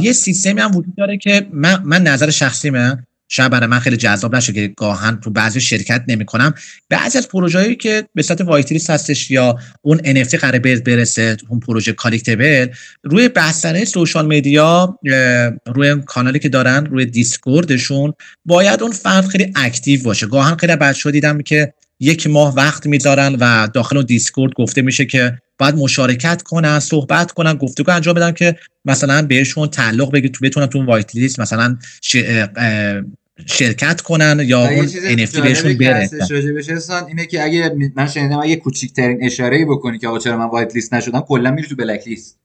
یه 0.00 0.12
سیستمی 0.12 0.60
هم 0.60 0.76
وجود 0.76 0.94
داره 0.96 1.18
که 1.18 1.46
من, 1.52 1.82
من 1.84 2.02
نظر 2.02 2.30
شخصیمه. 2.30 3.06
شاید 3.34 3.50
برای 3.50 3.66
من 3.66 3.78
خیلی 3.78 3.96
جذاب 3.96 4.36
نشه 4.36 4.52
که 4.52 4.72
گاهن 4.76 5.20
تو 5.20 5.30
بعضی 5.30 5.60
شرکت 5.60 6.04
نمی‌کنم. 6.08 6.54
بعضی 6.88 7.18
از 7.18 7.28
پروژه‌ای 7.28 7.76
که 7.76 8.04
به 8.14 8.22
صورت 8.22 8.40
white 8.40 8.90
هستش 8.90 9.30
یا 9.30 9.58
اون 9.82 9.98
NFT 9.98 10.34
قرار 10.34 10.58
برسه 10.58 11.36
اون 11.48 11.60
پروژه 11.60 11.92
collectible 11.92 12.66
روی 13.02 13.28
بستر 13.28 13.84
social 13.84 14.26
media 14.26 14.98
روی 15.66 16.02
کانالی 16.06 16.38
که 16.38 16.48
دارن 16.48 16.86
روی 16.86 17.06
Discord 17.06 17.73
شون 17.73 18.12
باید 18.44 18.82
اون 18.82 18.92
فرد 18.92 19.26
خیلی 19.26 19.52
active 19.56 20.02
باشه. 20.02 20.26
گاهن 20.26 20.56
خیلی 20.56 20.76
بچه‌ها 20.76 21.10
دیدم 21.10 21.42
که 21.42 21.74
یک 22.00 22.26
ماه 22.26 22.54
وقت 22.54 22.86
می‌ذارن 22.86 23.36
و 23.40 23.68
داخل 23.74 23.96
اون 23.96 24.06
Discord 24.06 24.52
گفته 24.54 24.82
میشه 24.82 25.04
که 25.04 25.38
باید 25.58 25.74
مشارکت 25.74 26.42
کنن 26.42 26.78
صحبت 26.78 27.32
کنن 27.32 27.54
گفتگو 27.54 27.92
انجام 27.92 28.14
بدن 28.14 28.32
که 28.32 28.56
مثلا 28.84 29.22
بهشون 29.22 29.68
تعلق 29.68 30.12
بگیره 30.12 30.44
بتونن 30.44 30.66
تو 30.66 30.84
whitelist 30.84 31.40
مثلا 31.40 31.78
شرکت 33.46 34.00
کنن 34.00 34.40
یا 34.44 34.68
اون 34.68 34.86
NFT 34.88 35.40
بهشون 35.40 35.78
برسه 35.78 36.10
اینه 37.08 37.26
که 37.26 37.44
اگه 37.44 37.76
من 37.96 38.06
شنیدم 38.06 38.38
اگه 38.38 38.56
کوچیکترین 38.56 39.18
اشاره 39.24 39.56
ای 39.56 39.64
بکنی 39.64 39.98
که 39.98 40.08
آقا 40.08 40.18
چرا 40.18 40.36
من 40.36 40.44
whitelist 40.44 40.94
نشدم 40.94 41.20
کلا 41.20 41.50
میری 41.50 41.68
تو 41.68 41.76
blacklist 41.76 42.38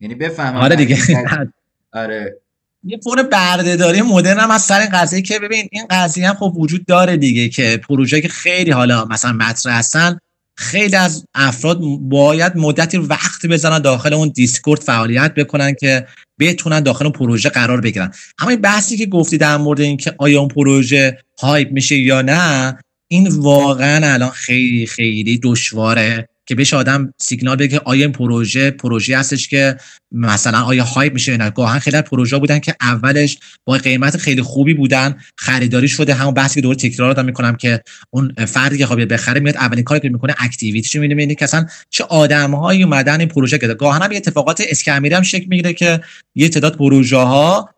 یعنی 0.00 0.14
بفهمم 0.14 0.56
آره 0.56 0.76
دیگه. 0.76 0.98
آره. 1.92 2.36
یه 2.84 2.98
جور 3.04 3.22
برده‌داری 3.22 4.02
مدرن 4.02 4.38
هم 4.38 4.50
از 4.50 4.62
سر 4.62 4.80
این 4.80 4.90
قضیه 4.90 5.22
که 5.22 5.38
ببین 5.38 5.68
این 5.72 5.86
قضیه 5.90 6.28
هم 6.28 6.34
خب 6.34 6.52
وجود 6.56 6.86
داره 6.86 7.16
دیگه 7.16 7.48
که 7.48 7.80
پروژه 7.88 8.20
که 8.20 8.28
خیلی 8.28 8.70
حالا 8.70 9.04
مثلا 9.04 9.32
مطرح 9.32 9.78
هستن 9.78 10.18
خیلی 10.54 10.96
از 10.96 11.26
افراد 11.34 11.78
باید 12.00 12.56
مدتی 12.56 12.98
وقت 12.98 13.46
بذارن 13.46 13.78
داخل 13.78 14.14
اون 14.14 14.28
Discord 14.28 14.80
فعالیت 14.80 15.34
بکنن 15.34 15.74
که 15.74 16.06
بتونن 16.42 16.80
داخل 16.80 17.04
اون 17.04 17.12
پروژه 17.12 17.48
قرار 17.48 17.80
بگیرن. 17.80 18.12
اما 18.38 18.50
این 18.50 18.60
بحثی 18.60 18.96
که 18.96 19.06
گفتی 19.06 19.38
در 19.38 19.56
مورد 19.56 19.80
اینکه 19.80 20.14
آیا 20.18 20.40
اون 20.40 20.48
پروژه 20.48 21.18
hype 21.40 21.72
میشه 21.72 21.96
یا 21.96 22.22
نه 22.22 22.78
این 23.08 23.28
واقعا 23.28 24.12
الان 24.12 24.30
خیلی 24.30 24.86
خیلی 24.86 25.40
دشواره. 25.42 26.28
که 26.46 26.54
بهش 26.54 26.74
آدم 26.74 27.14
سیگنال 27.20 27.56
بده 27.56 27.68
که 27.68 27.80
آیا 27.84 28.04
این 28.04 28.12
پروژه 28.12 28.70
پروژه 28.70 29.18
هستش 29.18 29.48
که 29.48 29.76
مثلا 30.12 30.62
آیا 30.62 30.84
hype 30.84 31.12
میشه 31.12 31.36
نه. 31.36 31.50
گاهن 31.50 31.78
خیلی 31.78 32.02
پروژه 32.02 32.38
بودن 32.38 32.58
که 32.58 32.74
اولش 32.80 33.38
با 33.64 33.76
قیمت 33.76 34.16
خیلی 34.16 34.42
خوبی 34.42 34.74
بودن 34.74 35.16
خریداری 35.36 35.88
شده 35.88 36.14
همون 36.14 36.34
بحثی 36.34 36.54
که 36.54 36.60
دوباره 36.60 36.78
تکرار 36.78 37.12
دارم 37.12 37.26
می‌کنم 37.26 37.56
که 37.56 37.80
اون 38.10 38.34
فردی 38.46 38.78
که 38.78 38.86
خواهد 38.86 39.08
بخره 39.08 39.40
میاد 39.40 39.56
اولین 39.56 39.84
کاری 39.84 40.00
که 40.00 40.08
می‌کنه 40.08 40.34
activity 40.38 40.83
شو 40.83 41.00
می‌بینه 41.00 41.34
که 41.34 41.44
اصلا 41.44 41.66
چه 41.90 42.04
آدمهایی 42.04 42.82
اومدن 42.82 43.20
این 43.20 43.28
پروژه 43.28 43.58
کرده 43.58 43.74
گاهن 43.74 44.02
هم 44.02 44.10
اتفاقات 44.16 44.62
scam 44.68 44.94
یری 44.94 45.14
هم 45.14 45.22
شکل 45.22 45.46
می‌گیره 45.48 45.72
که 45.72 46.00
یه 46.34 46.48
تعداد 46.48 46.76
پروژه 46.76 47.16
ها 47.16 47.70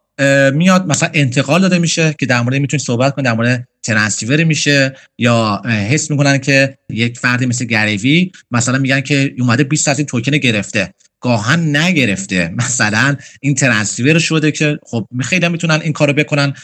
میاد 0.54 0.86
مثلا 0.86 1.10
انتقال 1.14 1.60
داده 1.60 1.78
میشه 1.78 2.14
که 2.18 2.26
در 2.26 2.40
مورد 2.40 2.56
می‌تونی 2.56 2.82
صحبت 2.82 3.14
کنی 3.14 3.24
در 3.24 3.32
مورد 3.32 3.68
transfer 3.82 4.44
میشه 4.44 4.96
یا 5.18 5.62
حس 5.64 6.10
می‌کنن 6.10 6.38
که 6.38 6.78
یک 6.90 7.18
فردی 7.18 7.46
مثل 7.46 7.64
GaryVee 7.64 8.32
مثلا 8.50 8.78
میگن 8.78 9.00
که 9.00 9.34
اومده 9.38 9.64
20 9.64 9.88
از 9.88 9.98
این 9.98 10.06
توکن 10.06 10.36
گرفته. 10.36 10.94
گاهن 11.24 11.76
نگرفته. 11.76 12.52
مثلا 12.56 13.16
این 13.40 13.54
transfer 13.54 14.18
شده 14.18 14.52
که 14.52 14.78
خب 14.86 15.06
خیلی 15.22 15.48
می‌تونن 15.48 15.80
این 15.80 15.92
کارو 15.92 16.12
بکنن 16.12 16.54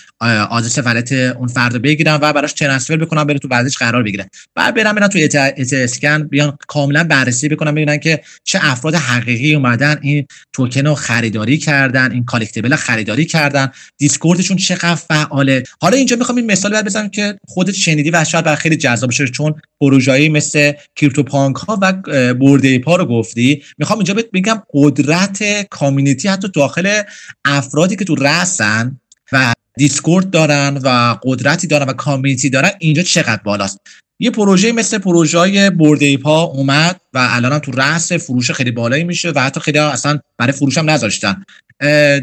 آدرس 0.51 0.79
wallet 0.79 1.13
اون 1.13 1.49
فرد 1.49 1.83
بگیرن 1.83 2.15
و 2.15 2.33
براش 2.33 2.53
transfer 2.53 2.97
بکنن 2.97 3.25
بره 3.25 3.39
تو 3.39 3.49
wallet 3.49 3.70
ش 3.70 3.77
قرار 3.77 4.03
بگیره 4.03 4.31
بعد 4.55 4.75
برن 4.75 4.93
برن 4.93 5.09
تو 5.09 5.19
Etherscan 5.19 6.23
بیان 6.23 6.59
کاملا 6.69 7.05
بررسی 7.05 7.49
بکنن 7.49 7.71
ببینن 7.71 7.99
که 7.99 8.21
چه 8.45 8.59
افراد 8.63 8.95
حقیقی 8.95 9.55
اومدن 9.55 9.99
این 10.03 10.27
توکن 10.53 10.87
رو 10.87 10.95
خریداری 10.95 11.59
کردن 11.59 12.13
این 12.13 12.25
collectible 12.25 12.77
خریداری 12.77 13.25
کردن 13.25 13.71
Discord 13.99 14.36
شون 14.36 14.57
چقدر 14.57 14.95
فعاله. 14.95 15.63
حالا 15.81 15.97
اینجا 15.97 16.17
می‌خوام 16.17 16.39
این 16.39 16.47
مثال 16.47 16.73
بعد 16.73 16.85
بزنم 16.85 17.09
که 17.09 17.35
خودت 17.49 17.75
شنیدی 17.75 18.11
و 18.11 18.25
شاید 18.25 18.55
خیلی 18.55 18.77
جذاب 18.77 19.11
بشه 19.11 19.29
چون 19.29 19.55
پروژه‌ای 19.81 20.29
مثل 20.29 20.73
CryptoPunk 20.97 21.57
ها 21.57 21.79
و 21.83 21.93
Bored 22.35 22.79
Ape 22.79 22.97
رو 22.97 23.05
گفتی. 23.05 23.63
می‌خوام 23.79 23.99
اینجا 23.99 24.15
بگم 24.51 24.63
قدرت 24.75 25.69
community 25.71 26.29
حتی 26.29 26.49
داخل 26.49 27.03
افرادی 27.45 27.97
که 27.97 28.05
تو 28.05 28.15
رسن 28.15 29.01
و 29.33 29.53
Discord 29.79 30.31
دارن 30.31 30.81
و 30.85 31.17
قدرتی 31.23 31.67
دارن 31.67 31.89
و 31.89 31.93
community 31.93 32.51
دارن 32.51 32.71
اینجا 32.79 33.03
چقدر 33.03 33.43
بالاست؟ 33.45 33.81
یه 34.19 34.31
پروژه 34.31 34.73
مثل 34.73 34.99
پروژه 34.99 35.39
های 35.39 35.71
Bored 35.71 36.17
Ape 36.17 36.43
اومد 36.43 37.01
و 37.15 37.29
الان 37.31 37.59
تو 37.59 37.73
رأس 37.73 38.13
فروش 38.13 38.51
خیلی 38.51 38.71
بالایی 38.71 39.05
میشه 39.05 39.31
و 39.31 39.41
حتی 39.41 39.61
خیلی 39.61 39.79
اصلا 39.79 40.19
برای 40.39 40.53
فروش 40.53 40.79
هم 40.79 40.91
نذاشتن. 40.91 41.45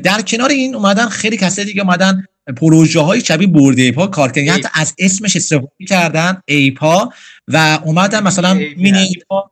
در 0.03 0.21
کنار 0.27 0.49
این 0.49 0.75
اومدن 0.75 1.09
خیلی 1.09 1.37
کسایی 1.37 1.67
دیگه 1.67 1.81
اومدن 1.81 2.25
پروژه 2.57 2.99
های 2.99 3.21
شبیه 3.21 3.47
Bored 3.47 3.91
Ape 3.91 4.07
کار 4.07 4.31
کردن 4.31 4.53
حتی 4.53 4.67
از 4.73 4.93
اسمش 4.99 5.35
استفاده 5.35 5.85
کردن 5.87 6.41
Ape 6.45 6.93
ها 6.93 7.09
و 7.47 7.79
اومدن 7.85 8.23
مثلا 8.23 8.53
mini 8.53 8.97
Ape 8.97 9.38
ها 9.38 9.51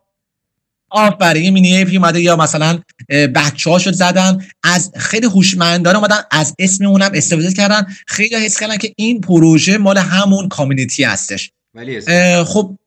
آفرین 0.96 1.54
mini 1.54 1.86
Ape 1.86 1.98
اومده 1.98 2.22
یا 2.22 2.36
مثلا 2.36 2.80
بچه 3.10 3.70
هاشو 3.70 3.92
زدن 3.92 4.46
از 4.64 4.92
خیلی 4.98 5.26
هوشمندانه 5.26 5.98
اومدن 5.98 6.18
از 6.32 6.54
اسم 6.60 6.86
اونم 6.86 7.12
استفاده 7.14 7.54
کردن. 7.54 7.86
خیلی 8.08 8.36
حس 8.36 8.60
کردن 8.60 8.78
که 8.78 8.94
این 8.98 9.22
پروژه 9.22 9.78
مال 9.78 9.98
همون 9.98 10.48
community 10.48 11.04
هستش. 11.04 11.52
ولی 11.74 12.02
خب 12.44 12.78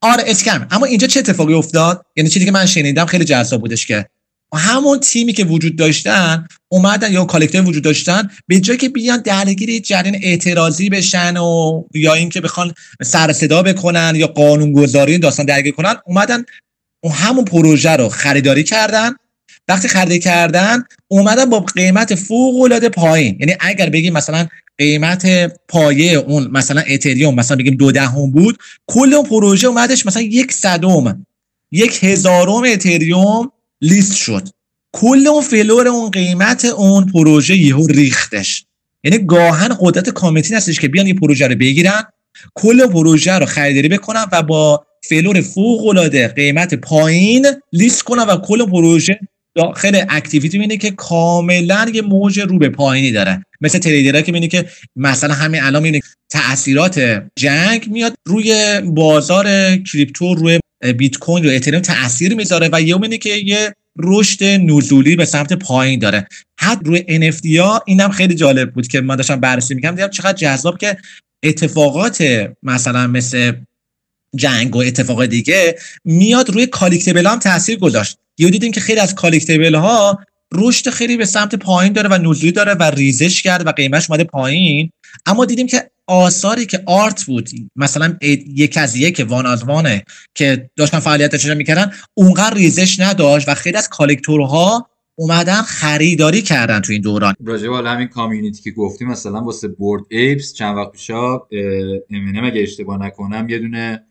آره 0.00 0.24
scam 0.26 0.66
اما 0.70 0.86
اینجا 0.86 1.06
چه 1.06 1.20
اتفاقی 1.20 1.54
افتاد؟ 1.54 2.06
یعنی 2.16 2.30
چیزی 2.30 2.44
که 2.44 2.52
من 2.52 2.66
شنیدم 2.66 3.06
خیلی 3.06 3.24
جذاب 3.24 3.60
بودش 3.60 3.86
که 3.86 4.06
همون 4.54 5.00
تیمی 5.00 5.32
که 5.32 5.44
وجود 5.44 5.76
داشتن 5.76 6.46
اومدن 6.68 7.12
یا 7.12 7.24
collective 7.24 7.64
وجود 7.64 7.84
داشتن 7.84 8.30
به 8.46 8.60
جای 8.60 8.76
که 8.76 8.88
بیان 8.88 9.22
درگیر 9.22 9.78
جریان 9.78 10.16
اعتراضی 10.22 10.90
بشن 10.90 11.36
و 11.36 11.82
یا 11.94 12.14
اینکه 12.14 12.40
بخوان 12.40 12.74
سر 13.02 13.32
صدا 13.32 13.62
بکنن 13.62 14.12
یا 14.16 14.26
قانونگذاری 14.26 15.18
داستان 15.18 15.46
درگیر 15.46 15.74
کنن 15.74 15.94
اومدن 16.06 16.44
اون 17.00 17.12
همون 17.12 17.44
پروژه 17.44 17.90
رو 17.90 18.08
خریداری 18.08 18.64
کردن. 18.64 19.10
وقتی 19.68 19.88
خریداری 19.88 20.18
کردن 20.18 20.84
اومدن 21.08 21.44
با 21.44 21.60
قیمت 21.60 22.14
فوق 22.14 22.60
العاده 22.60 22.88
پایین. 22.88 23.36
یعنی 23.40 23.56
اگر 23.60 23.90
بگیم 23.90 24.12
مثلا 24.12 24.48
قیمت 24.78 25.52
پایه 25.68 26.12
اون 26.12 26.48
مثلا 26.52 26.80
اتریوم 26.80 27.34
مثلا 27.34 27.56
بگیم 27.56 27.74
دو 27.74 27.92
دهم 27.92 28.30
بود 28.30 28.58
کل 28.86 29.14
اون 29.14 29.26
پروژه 29.26 29.66
اومدش 29.66 30.06
مثلا 30.06 30.22
یک 30.22 30.52
صدم 30.52 31.26
یک 31.72 32.04
هزارم 32.04 32.62
اتریوم 32.66 33.52
لیست 33.80 34.14
شد. 34.14 34.48
کل 34.92 35.26
اون 35.26 35.42
فلور 35.42 35.88
اون 35.88 36.10
قیمت 36.10 36.64
اون 36.64 37.06
پروژه 37.06 37.56
یهو 37.56 37.86
ریختش. 37.86 38.64
یعنی 39.04 39.18
گاهن 39.18 39.76
قدرت 39.80 40.10
community 40.10 40.54
هستش 40.54 40.80
که 40.80 40.88
بیان 40.88 41.06
یه 41.06 41.14
پروژه 41.14 41.48
رو 41.48 41.54
بگیرن 41.54 42.02
کل 42.54 42.86
پروژه 42.86 43.32
رو 43.32 43.46
خریداری 43.46 43.88
بکنن 43.88 44.26
و 44.32 44.42
با 44.42 44.86
floor 45.10 45.40
فوق 45.40 45.86
العاده 45.86 46.28
قیمت 46.28 46.74
پایین 46.74 47.46
لیست 47.72 48.02
کنن 48.02 48.22
و 48.22 48.36
کل 48.36 48.66
پروژه 48.66 49.20
خیلی 49.76 50.02
activity 50.08 50.58
اینه 50.58 50.76
که 50.76 50.90
کاملا 50.90 51.86
یه 51.94 52.02
موج 52.02 52.40
رو 52.40 52.58
به 52.58 52.68
پایینی 52.68 53.12
داره. 53.12 53.44
مثل 53.60 53.78
trader 53.78 54.16
ها 54.16 54.22
که 54.22 54.32
می‌بینی 54.32 54.48
که 54.48 54.68
مثلا 54.96 55.34
همین 55.34 55.62
الان 55.62 55.82
می‌بینی 55.82 56.02
تاثیرات 56.30 57.22
جنگ 57.36 57.88
میاد 57.90 58.14
روی 58.26 58.80
بازار 58.84 59.76
کریپتو 59.76 60.34
روی 60.34 60.60
بیت 60.98 61.18
کوین 61.18 61.46
و 61.46 61.48
اتریوم 61.48 61.82
تاثیر 61.82 62.34
می‌ذاره 62.34 62.68
و 62.72 62.82
یه 62.82 62.94
می‌بینی 62.94 63.18
که 63.18 63.30
یه 63.30 63.74
رشد 63.98 64.44
نزولی 64.44 65.16
به 65.16 65.24
سمت 65.24 65.52
پایین 65.52 65.98
داره. 65.98 66.26
حد 66.60 66.86
روی 66.86 67.30
NFT 67.30 67.56
ها 67.58 67.82
اینم 67.86 68.10
خیلی 68.10 68.34
جالب 68.34 68.72
بود 68.72 68.88
که 68.88 69.00
من 69.00 69.16
داشتم 69.16 69.40
بررسی 69.40 69.74
می‌کنم 69.74 69.94
دیدم 69.94 70.08
چقدر 70.10 70.32
جذاب 70.32 70.78
که 70.78 70.96
اتفاقات 71.42 72.48
مثلا 72.62 73.06
مثل 73.06 73.52
جنگ 74.36 74.76
و 74.76 74.78
اتفاق 74.78 75.26
دیگه 75.26 75.78
میاد 76.04 76.50
روی 76.50 76.66
collectible 76.66 77.26
هم 77.26 77.38
تاثیر 77.38 77.78
گذاشت. 77.78 78.18
یه 78.38 78.50
دیدیم 78.50 78.72
که 78.72 78.80
خیلی 78.80 79.00
از 79.00 79.14
collectible 79.14 79.74
ها 79.74 80.18
رشد 80.54 80.90
خیلی 80.90 81.16
به 81.16 81.24
سمت 81.24 81.54
پایین 81.54 81.92
داره 81.92 82.08
و 82.08 82.18
نزولی 82.18 82.52
داره 82.52 82.74
و 82.74 82.82
ریزش 82.82 83.42
کرد 83.42 83.66
و 83.66 83.72
قیمتش 83.72 84.10
اومده 84.10 84.24
پایین. 84.24 84.90
اما 85.26 85.44
دیدیم 85.44 85.66
که 85.66 85.90
آثاری 86.06 86.66
که 86.66 86.82
art 86.86 87.24
بود 87.24 87.50
مثلا 87.76 88.16
یک 88.54 88.76
از 88.76 88.96
یک 88.96 89.26
one 89.28 89.46
of 89.46 89.64
one 89.64 89.94
ه 89.94 90.04
که 90.34 90.70
داشتن 90.76 90.98
فعالیتش 90.98 91.46
می‌کردن 91.46 91.92
اونقدر 92.14 92.54
ریزش 92.54 93.00
نداشت 93.00 93.48
و 93.48 93.54
خیلی 93.54 93.76
از 93.76 93.88
collector 93.88 94.80
ها 94.80 94.90
اومدن 95.18 95.62
خریداری 95.62 96.42
کردن 96.42 96.80
تو 96.80 96.92
این 96.92 97.02
دوران. 97.02 97.34
راجع 97.44 97.68
به 97.68 97.90
همین 97.90 98.08
کامیونیتی 98.08 98.62
که 98.62 98.70
گفتیم 98.70 99.08
مثلا 99.08 99.40
واسه 99.40 99.68
بورد 99.68 100.02
ایپس 100.10 100.52
چند 100.52 100.76
وقت 100.76 100.92
پیشا 100.92 101.34
ام 101.34 102.44
اگه 102.44 102.62
اشتباه 102.62 103.06
نکنم 103.06 103.48
یه 103.48 103.58
دونه 103.58 104.04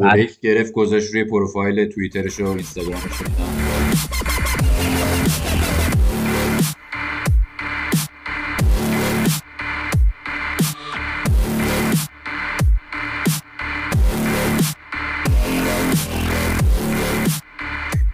بورد 0.00 0.40
گرفت 0.42 0.72
گذاشت 0.72 1.14
روی 1.14 1.24
پروفایل 1.24 1.84
توییترش 1.84 2.40
و 2.40 2.46
اینستاگرامش 2.46 3.02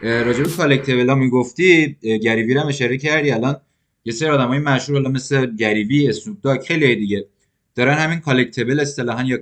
راجع 0.03 0.43
به 0.43 0.51
collectible 0.51 1.09
ها 1.09 1.15
می‌گفتی 1.15 1.97
GaryVee 2.03 2.59
هم 2.59 2.67
اشاره 2.67 2.99
کردی. 2.99 3.31
الان 3.31 3.61
یه 4.05 4.13
سری 4.13 4.29
های 4.29 4.59
مشهور 4.59 5.09
مثل 5.09 5.57
GaryVee 5.57 6.09
Snoop 6.09 6.41
Dogg 6.43 6.61
خیلی 6.61 6.97
دیگه. 6.97 7.27
دارن 7.77 7.99
همین 7.99 8.21
collectible 8.21 8.81
اصطلاحا 8.81 9.23
یا 9.23 9.39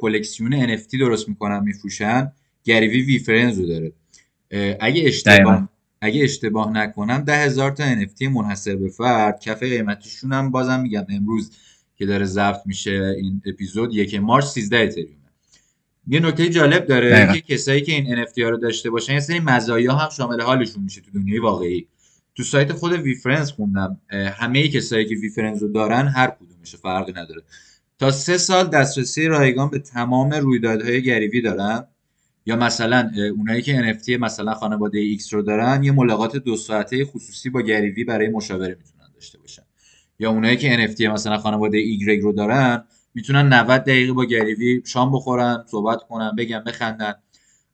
کلکسیون 0.00 0.76
NFT 0.76 0.98
درست 1.00 1.28
می‌کنن 1.28 1.60
میفروشن. 1.64 2.32
GaryVee 2.64 3.02
VeeFriends 3.02 3.58
رو 3.58 3.66
داره. 3.66 3.92
اگه 4.80 5.02
اشتباه 5.06 5.68
اگه 6.00 6.24
اشتباه 6.24 6.72
نکنم 6.72 7.18
ده 7.18 7.36
هزار 7.36 7.70
تا 7.70 7.94
NFT 7.94 8.22
منحصر 8.22 8.76
به 8.76 8.88
فرد. 8.88 9.40
کف 9.40 9.62
قیمتشون 9.62 10.32
هم 10.32 10.50
بازم 10.50 10.80
میگم 10.80 11.06
امروز 11.08 11.50
که 11.96 12.06
داره 12.06 12.24
ضبط 12.24 12.60
میشه 12.66 13.14
این 13.18 13.42
اپیزود 13.46 13.94
یک 13.94 14.14
مارچ 14.14 14.44
13 14.44 14.78
اتریوم 14.78 15.16
یه 16.08 16.20
نکته 16.20 16.48
جالب 16.48 16.86
داره 16.86 17.32
که 17.32 17.54
کسایی 17.54 17.82
که 17.82 17.92
این 17.92 18.24
NFT 18.24 18.38
ها 18.38 18.48
رو 18.48 18.56
داشته 18.56 18.90
باشن 18.90 19.12
یه 19.12 19.20
سری 19.20 19.40
مزایا 19.40 19.94
هم 19.94 20.10
شامل 20.10 20.40
حالشون 20.40 20.82
میشه 20.82 21.00
تو 21.00 21.10
دنیای 21.14 21.38
واقعی. 21.38 21.86
تو 22.34 22.42
سایت 22.42 22.72
خود 22.72 22.92
VeeFriends 22.92 23.52
خوندم. 23.52 24.00
همه 24.10 24.68
کسایی 24.68 25.04
که 25.04 25.14
VeeFriends 25.14 25.62
رو 25.62 25.68
دارن 25.68 26.08
هر 26.08 26.26
کدومش 26.26 26.76
فرقی 26.76 27.12
نداره. 27.12 27.42
تا 28.00 28.10
سه 28.10 28.38
سال 28.38 28.68
دسترسی 28.68 29.26
رایگان 29.26 29.70
به 29.70 29.78
تمام 29.78 30.30
رویدادهای 30.30 31.02
GaryVee 31.02 31.40
دارن؟ 31.40 31.84
یا 32.46 32.56
مثلا 32.56 33.10
اونایی 33.36 33.62
که 33.62 33.92
NFT 33.92 34.08
مثلا 34.08 34.54
خانواده 34.54 35.16
X 35.16 35.28
رو 35.32 35.42
دارن 35.42 35.82
یه 35.82 35.92
ملاقات 35.92 36.36
دو 36.36 36.56
ساعته 36.56 37.04
خصوصی 37.04 37.50
با 37.50 37.62
GaryVee 37.62 38.04
برای 38.04 38.28
مشاوره 38.28 38.76
می‌تونن 38.78 39.10
داشته 39.14 39.38
باشن. 39.38 39.62
یا 40.18 40.30
اونایی 40.30 40.56
که 40.56 40.86
NFT 40.86 41.00
مثلا 41.00 41.38
خانواده 41.38 41.78
Y 41.98 42.22
رو 42.22 42.32
دارن 42.32 42.84
می‌تونن 43.14 43.52
90 43.52 43.80
دقیقه 43.80 44.12
با 44.12 44.24
گریوی 44.24 44.82
شام 44.86 45.12
بخورن 45.12 45.64
صحبت 45.70 46.02
کنن 46.08 46.36
بگن 46.38 46.64
بخندن. 46.64 47.14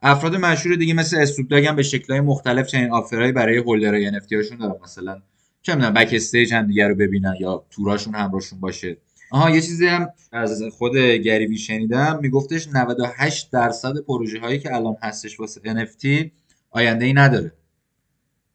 افراد 0.02 0.36
مشهور 0.36 0.76
دیگه 0.76 0.94
مثل 0.94 1.16
اسنوپ 1.18 1.52
هم 1.52 1.76
به 1.76 1.82
شکلهای 1.82 2.20
مختلف 2.20 2.66
چنین 2.66 2.90
آفرایی 2.90 3.32
برای 3.32 3.56
هولدرهای 3.58 4.10
NFT 4.10 4.32
هاشون 4.32 4.58
دارن. 4.58 4.74
مثلا 4.84 5.22
چه 5.62 5.74
می‌دونم 5.74 5.94
بک 5.94 6.10
استیج 6.12 6.54
هم 6.54 6.66
دیگه 6.66 6.88
رو 6.88 6.94
ببینن 6.94 7.34
یا 7.40 7.64
توراشون 7.70 8.14
همراهشون 8.14 8.60
باشه. 8.60 8.96
آها 9.30 9.50
یه 9.50 9.60
چیزی 9.60 9.86
هم 9.86 10.08
از 10.32 10.62
خود 10.78 10.96
گریوی 10.96 11.58
شنیدم. 11.58 12.18
میگفتش 12.22 12.68
98 12.68 13.50
درصد 13.52 14.00
پروژه 14.00 14.40
هایی 14.40 14.58
که 14.58 14.74
الان 14.74 14.96
هستش 15.02 15.40
واسه 15.40 15.60
NFT 15.60 16.30
آینده 16.70 17.04
ای 17.04 17.12
نداره. 17.12 17.52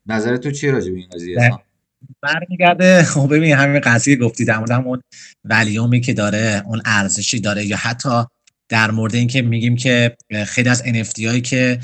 نظر 0.05 0.37
تو 0.37 0.51
چیه 0.51 0.71
راجع 0.71 0.91
به 0.91 0.97
این 0.97 1.07
قضیه؟ 1.13 1.51
برمیگرده. 2.21 3.03
خب 3.03 3.35
ببین 3.35 3.55
همین 3.55 3.79
قضیه 3.79 4.15
گفتی 4.15 4.45
در 4.45 4.57
مورد 4.57 4.71
اون 4.71 5.01
ولیومی 5.43 6.01
که 6.01 6.13
داره 6.13 6.63
اون 6.65 6.81
ارزشی 6.85 7.39
داره 7.39 7.65
یا 7.65 7.77
حتی 7.77 8.23
در 8.69 8.91
مورد 8.91 9.15
اینکه 9.15 9.41
میگیم 9.41 9.75
که 9.75 10.17
خیلی 10.47 10.69
از 10.69 10.83
NFT 10.83 11.23
هایی 11.23 11.41
که 11.41 11.79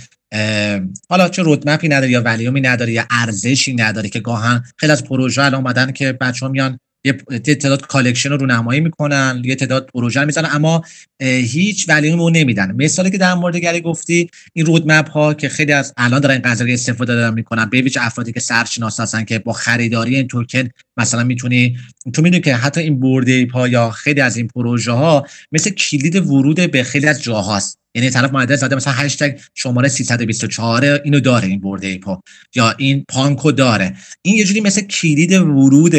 حالا 1.09 1.29
چه 1.29 1.41
roadmap 1.41 1.82
ی 1.82 1.87
نداره 1.87 2.11
یا 2.11 2.21
ولیومی 2.21 2.61
نداره 2.61 2.91
یا 2.91 3.05
ارزشی 3.11 3.75
نداره 3.75 4.09
که 4.09 4.19
گاهن 4.19 4.63
خیلی 4.77 4.91
از 4.91 5.03
پروژه 5.03 5.41
الان 5.41 5.61
اومدن 5.61 5.91
که 5.91 6.13
بچه 6.13 6.45
ها 6.45 6.51
میان 6.51 6.79
یه 7.07 7.55
تعداد 7.55 7.87
collection 7.87 8.29
رو 8.29 8.37
رونمایی 8.37 8.81
می‌کنن 8.81 9.41
یه 9.45 9.55
تعداد 9.55 9.89
پروژه 9.93 10.25
می‌زنن 10.25 10.49
اما 10.51 10.83
هیچ 11.19 11.89
ولیومی 11.89 12.21
اون 12.21 12.35
نمیدن. 12.35 12.75
مثالی 12.77 13.11
که 13.11 13.17
در 13.17 13.33
مورد 13.33 13.57
گری 13.57 13.81
گفتی 13.81 14.29
این 14.53 14.65
roadmap 14.65 15.09
ها 15.09 15.33
که 15.33 15.49
خیلی 15.49 15.73
از 15.73 15.93
الان 15.97 16.19
دارن 16.21 16.37
قضیه 16.37 16.73
استفاده 16.73 17.15
دارن 17.15 17.33
می‌کنن 17.33 17.65
به 17.69 17.81
ویژه 17.81 18.05
افرادی 18.05 18.31
که 18.31 18.39
سرشناس 18.39 18.99
هستن 18.99 19.23
که 19.23 19.39
با 19.39 19.53
خریداری 19.53 20.15
این 20.15 20.27
توکن 20.27 20.69
مثلا 20.97 21.23
می‌تونی 21.23 21.77
تو 22.13 22.21
می‌دونی 22.21 22.41
که 22.41 22.55
حتی 22.55 22.81
این 22.81 22.99
برده 22.99 23.45
پا 23.45 23.67
یا 23.67 23.89
خیلی 23.89 24.21
از 24.21 24.37
این 24.37 24.47
پروژه 24.47 24.91
ها 24.91 25.27
مثل 25.51 25.69
کلید 25.69 26.15
ورود 26.15 26.71
به 26.71 26.83
خیلی 26.83 27.07
از 27.07 27.23
جاهاست 27.23 27.79
یعنی 27.97 28.09
طرف 28.09 28.33
معدل 28.33 28.55
زده 28.55 28.75
مثلا 28.75 28.93
هشتگ 28.93 29.39
شماره 29.53 29.87
324 29.87 30.85
اینو 30.85 31.19
داره 31.19 31.47
این 31.47 31.59
برده 31.59 31.87
ایپا 31.87 32.21
یا 32.55 32.75
این 32.77 33.05
پانکو 33.09 33.51
داره. 33.51 33.95
این 34.21 34.35
یه 34.35 34.43
جوری 34.43 34.61
مثل 34.61 34.81
کلید 34.81 35.33
ورود 35.33 35.91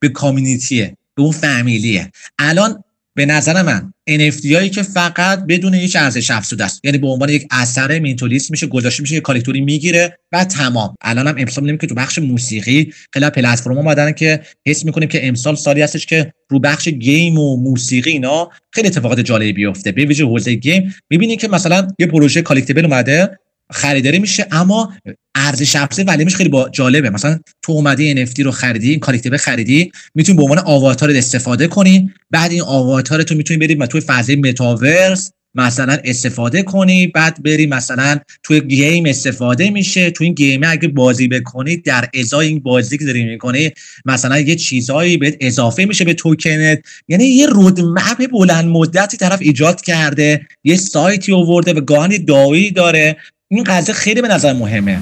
به 0.00 0.08
کامیونیتیه 0.14 0.96
به 1.14 1.22
اون 1.22 1.32
فامیلیه. 1.32 2.10
الان 2.38 2.84
به 3.16 3.26
نظر 3.26 3.62
من 3.62 3.92
NFT 4.10 4.52
هایی 4.52 4.70
که 4.70 4.82
فقط 4.82 5.46
بدون 5.48 5.74
هیچ 5.74 5.96
ارزش 5.96 6.30
افزوده 6.30 6.64
است. 6.64 6.80
یعنی 6.84 6.98
به 6.98 7.06
عنوان 7.06 7.28
یک 7.28 7.46
اثر 7.50 7.98
مینتولیست 7.98 8.50
میشه 8.50 8.66
گذاشته 8.66 9.02
میشه 9.02 9.14
یه 9.14 9.20
کالکتوری 9.20 9.60
می‌گیره 9.60 10.18
و 10.32 10.44
تمام. 10.44 10.94
الان 11.00 11.26
هم 11.26 11.34
امسال 11.38 11.64
می‌بینیم 11.64 11.78
که 11.78 11.86
تو 11.86 11.94
بخش 11.94 12.18
موسیقی 12.18 12.92
خیلی 13.12 13.30
پلتفرم 13.30 13.78
اومدن 13.78 14.12
که 14.12 14.40
حس 14.66 14.84
می‌کنیم 14.84 15.08
که 15.08 15.28
امسال 15.28 15.54
سالی 15.54 15.82
هستش 15.82 16.06
که 16.06 16.32
رو 16.50 16.58
بخش 16.58 16.88
game 16.88 17.38
و 17.38 17.56
موسیقی 17.56 18.10
اینا 18.10 18.50
خیلی 18.72 18.88
اتفاقات 18.88 19.20
جالبی 19.20 19.52
بیفته. 19.52 19.92
به 19.92 20.04
ویژه 20.04 20.24
حوزه 20.24 20.54
game 20.54 20.94
می‌بینید 21.10 21.40
که 21.40 21.48
مثلا 21.48 21.88
یه 21.98 22.06
پروژه 22.06 22.42
collectible 22.42 22.84
اومده 22.84 23.38
خریداری 23.72 24.18
میشه 24.18 24.46
اما 24.52 24.92
ارزش 25.34 25.76
افزوده 25.76 26.12
ولیمش 26.12 26.36
خیلی 26.36 26.48
با 26.48 26.68
جالبه. 26.68 27.10
مثلا 27.10 27.38
تو 27.62 27.72
اومدی 27.72 28.26
NFT 28.26 28.40
رو 28.40 28.50
خریدی 28.50 28.90
این 28.90 29.00
collectible 29.00 29.36
خریدی 29.36 29.92
می‌تونی 30.14 30.36
به 30.36 30.42
عنوان 30.42 30.58
آواتار 30.58 31.10
استفاده 31.10 31.66
کنی. 31.66 32.12
بعد 32.30 32.50
این 32.50 32.62
آواتار 32.62 33.22
تو 33.22 33.34
می‌تونی 33.34 33.58
بری 33.58 33.86
توی 33.86 34.00
فضای 34.00 34.36
متاورس 34.36 35.30
مثلا 35.54 35.98
استفاده 36.04 36.62
کنی. 36.62 37.06
بعد 37.06 37.42
بری 37.42 37.66
مثلا 37.66 38.18
توی 38.42 38.60
game 38.60 39.06
استفاده 39.06 39.70
میشه. 39.70 40.10
تو 40.10 40.24
این 40.24 40.34
game 40.34 40.60
اگه 40.64 40.88
بازی 40.88 41.28
بکنی 41.28 41.76
در 41.76 42.08
ازای 42.14 42.46
این 42.48 42.58
بازی 42.58 42.98
که 42.98 43.04
داری 43.04 43.24
می‌کنی 43.24 43.70
مثلا 44.04 44.38
یه 44.38 44.56
چیزایی 44.56 45.16
بهت 45.16 45.36
اضافه 45.40 45.84
میشه 45.84 46.04
به 46.04 46.14
توکنت 46.14 46.82
یعنی 47.08 47.24
یه 47.24 47.46
رودمپ 47.46 48.30
بلند 48.32 48.64
مدتی 48.64 49.16
طرف 49.16 49.38
ایجاد 49.42 49.80
کرده 49.80 50.46
یه 50.64 50.76
سایتی 50.76 51.32
آورده 51.32 51.72
و 51.72 51.80
گاهی 51.80 52.18
دایی 52.18 52.70
داره. 52.70 53.16
این 53.50 53.64
قضیه 53.64 53.94
خیلی 53.94 54.22
به 54.22 54.28
نظر 54.28 54.52
مهمه. 54.52 54.98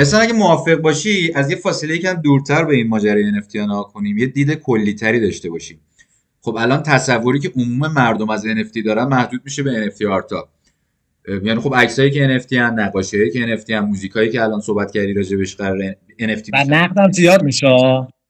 اصلا 0.00 0.20
اگه 0.20 0.32
موافق 0.32 0.74
باشی 0.74 1.32
از 1.34 1.50
یه 1.50 1.56
فاصله 1.56 1.94
یکم 1.94 2.14
دورتر 2.14 2.64
به 2.64 2.74
این 2.74 2.88
ماجرای 2.88 3.32
NFT 3.32 3.56
نگاه 3.56 3.92
کنیم. 3.92 4.18
یه 4.18 4.26
دید 4.26 4.54
کلیتری 4.54 5.20
داشته 5.20 5.50
باشیم. 5.50 5.80
خب 6.40 6.56
الان 6.58 6.82
تصوری 6.82 7.38
که 7.38 7.52
عموم 7.56 7.92
مردم 7.92 8.30
از 8.30 8.44
NFT 8.46 8.84
دارن 8.84 9.04
محدود 9.04 9.40
میشه 9.44 9.62
به 9.62 9.90
NFT 9.90 10.06
آرتا. 10.06 10.48
یعنی 11.44 11.60
خب 11.60 11.74
عکسایی 11.74 12.10
که 12.10 12.40
NFT 12.40 12.52
ان 12.52 12.80
نقاشیایی 12.80 13.30
که 13.30 13.56
NFT 13.56 13.70
ان 13.70 13.80
موزیکایی 13.80 14.30
که 14.30 14.42
الان 14.42 14.60
صحبت 14.60 14.92
کردی 14.92 15.12
راجبش 15.12 15.56
قرار 15.56 15.92
NFT 16.20 16.50
و 16.52 16.64
نقدم 16.68 17.10
زیاد 17.12 17.42
میشه. 17.42 17.66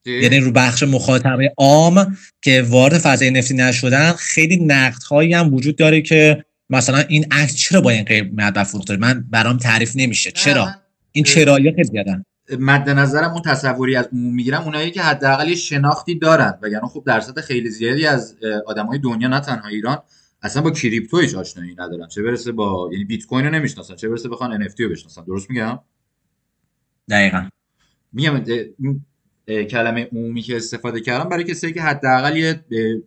یعنی 0.07 0.41
رو 0.41 0.53
بخش 0.53 0.83
مخاطبه 0.83 1.53
عام 1.57 2.17
که 2.43 2.63
وارد 2.69 2.99
فضای 2.99 3.43
NFT 3.43 3.53
نشدن 3.53 4.13
خیلی 4.13 4.57
نقدهایی 4.57 5.35
هم 5.35 5.55
وجود 5.55 5.77
داره 5.77 6.03
که 6.03 6.45
مثلا 6.71 6.99
این 6.99 7.27
عکس 7.31 7.57
چرا 7.57 7.81
با 7.81 7.91
این 7.91 8.05
قیمت 8.05 8.63
فروخته 8.63 8.97
من 8.97 9.25
برام 9.31 9.57
تعریف 9.57 9.93
نمیشه. 9.97 10.31
چرا؟ 10.31 10.69
این 11.13 11.25
چرایی 11.25 11.71
خیلی 11.71 11.85
زیادن 11.85 12.25
مد 12.59 12.91
نظرم 12.91 13.31
اون 13.31 13.43
تصوری 13.43 13.97
از 13.97 14.09
عموم 14.13 14.35
می‌گیرم 14.35 14.63
اونایی 14.63 14.91
که 14.91 15.03
حداقل 15.03 15.49
یه 15.49 15.55
شناختی 15.55 16.19
دارن. 16.19 16.59
وگرنه 16.63 16.89
خب 16.89 17.03
درصد 17.07 17.41
خیلی 17.41 17.71
زیادی 17.71 18.07
از 18.07 18.37
آدمای 18.67 18.99
دنیا 18.99 19.29
نه 19.29 19.41
تنها 19.41 19.69
ایران 19.69 19.99
اصلا 20.43 20.63
با 20.63 20.71
کریپتو 20.71 21.19
هیچ 21.19 21.35
آشنایی 21.35 21.73
ندارن. 21.73 22.09
چه 22.09 22.23
برسه 22.23 22.53
با 22.53 22.91
یعنی 22.93 23.05
بیت 23.05 23.27
کوین 23.27 23.45
رو 23.45 23.51
نمی‌شناسن 23.51 23.97
چه 23.97 24.09
برسه 24.09 24.29
بخوان 24.29 24.69
NFT 24.69 24.81
رو 24.81 24.89
بشناسن. 24.89 25.25
درست 25.25 25.51
میگم؟ 25.51 25.79
دقیقا. 27.11 27.49
میگم 28.13 28.45
کلمه 29.71 30.09
عمومی 30.13 30.43
که 30.43 30.57
استفاده 30.57 31.01
کردم 31.01 31.29
برای 31.29 31.45
کسایی 31.45 31.73
که 31.73 31.83
حداقل 31.83 32.37
یه 32.37 32.65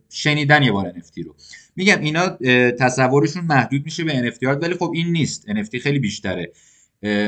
شنیدن 0.08 0.62
یه 0.62 0.72
بار 0.72 0.92
NFT 0.92 1.24
رو. 1.24 1.34
میگم 1.76 2.00
اینا 2.00 2.28
تصورشون 2.70 3.44
محدود 3.44 3.84
میشه 3.84 4.04
به 4.04 4.30
NFT 4.30 4.42
ولی 4.42 4.74
خب 4.74 4.92
این 4.94 5.12
نیست. 5.12 5.46
NFT 5.46 5.76
خیلی 5.82 5.98
بیشتره. 5.98 6.52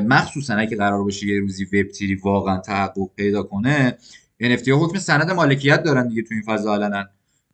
مخصوصا 0.07 0.55
اگه 0.55 0.77
قرار 0.77 1.05
باشه 1.05 1.27
یه 1.27 1.41
روزی 1.41 1.65
وب 1.65 1.89
تیری 1.89 2.15
واقعا 2.15 2.59
تحقق 2.61 3.11
پیدا 3.17 3.43
کنه 3.43 3.99
NFT 4.43 4.69
حکم 4.69 4.99
سند 4.99 5.31
مالکیت 5.31 5.83
دارن 5.83 6.09
دیگه 6.09 6.23
تو 6.23 6.35
این 6.35 6.43
فضا 6.43 6.75
علنا 6.75 7.05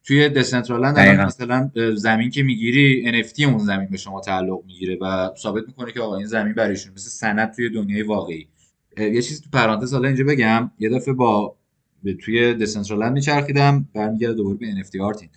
توی 0.04 0.28
دسنترالند 0.28 0.98
مثلا 0.98 1.70
زمین 1.94 2.30
که 2.30 2.42
می‌گیری 2.42 3.22
NFT 3.22 3.42
اون 3.42 3.58
زمین 3.58 3.88
به 3.90 3.96
شما 3.96 4.20
تعلق 4.20 4.58
می‌گیره 4.66 4.98
و 5.00 5.30
ثابت 5.42 5.62
می‌کنه 5.66 5.92
که 5.92 6.00
آقا 6.00 6.16
این 6.16 6.26
زمین 6.26 6.52
برایشون 6.52 6.92
مثل 6.92 7.08
سند 7.08 7.52
توی 7.52 7.70
دنیای 7.70 8.02
واقعی. 8.02 8.48
یه 8.98 9.22
چیزی 9.22 9.42
تو 9.42 9.50
پرانتز 9.52 9.92
حالا 9.92 10.08
اینجا 10.08 10.24
بگم 10.24 10.70
یه 10.78 10.88
دفعه 10.88 11.14
با 11.14 11.56
توی 12.20 12.54
دسنترالند 12.54 13.12
میچرخیدم 13.12 13.88
برمیگرده 13.94 14.34
دوباره 14.34 14.56
به 14.56 14.66
NFT 14.66 15.00
آرتین 15.00 15.28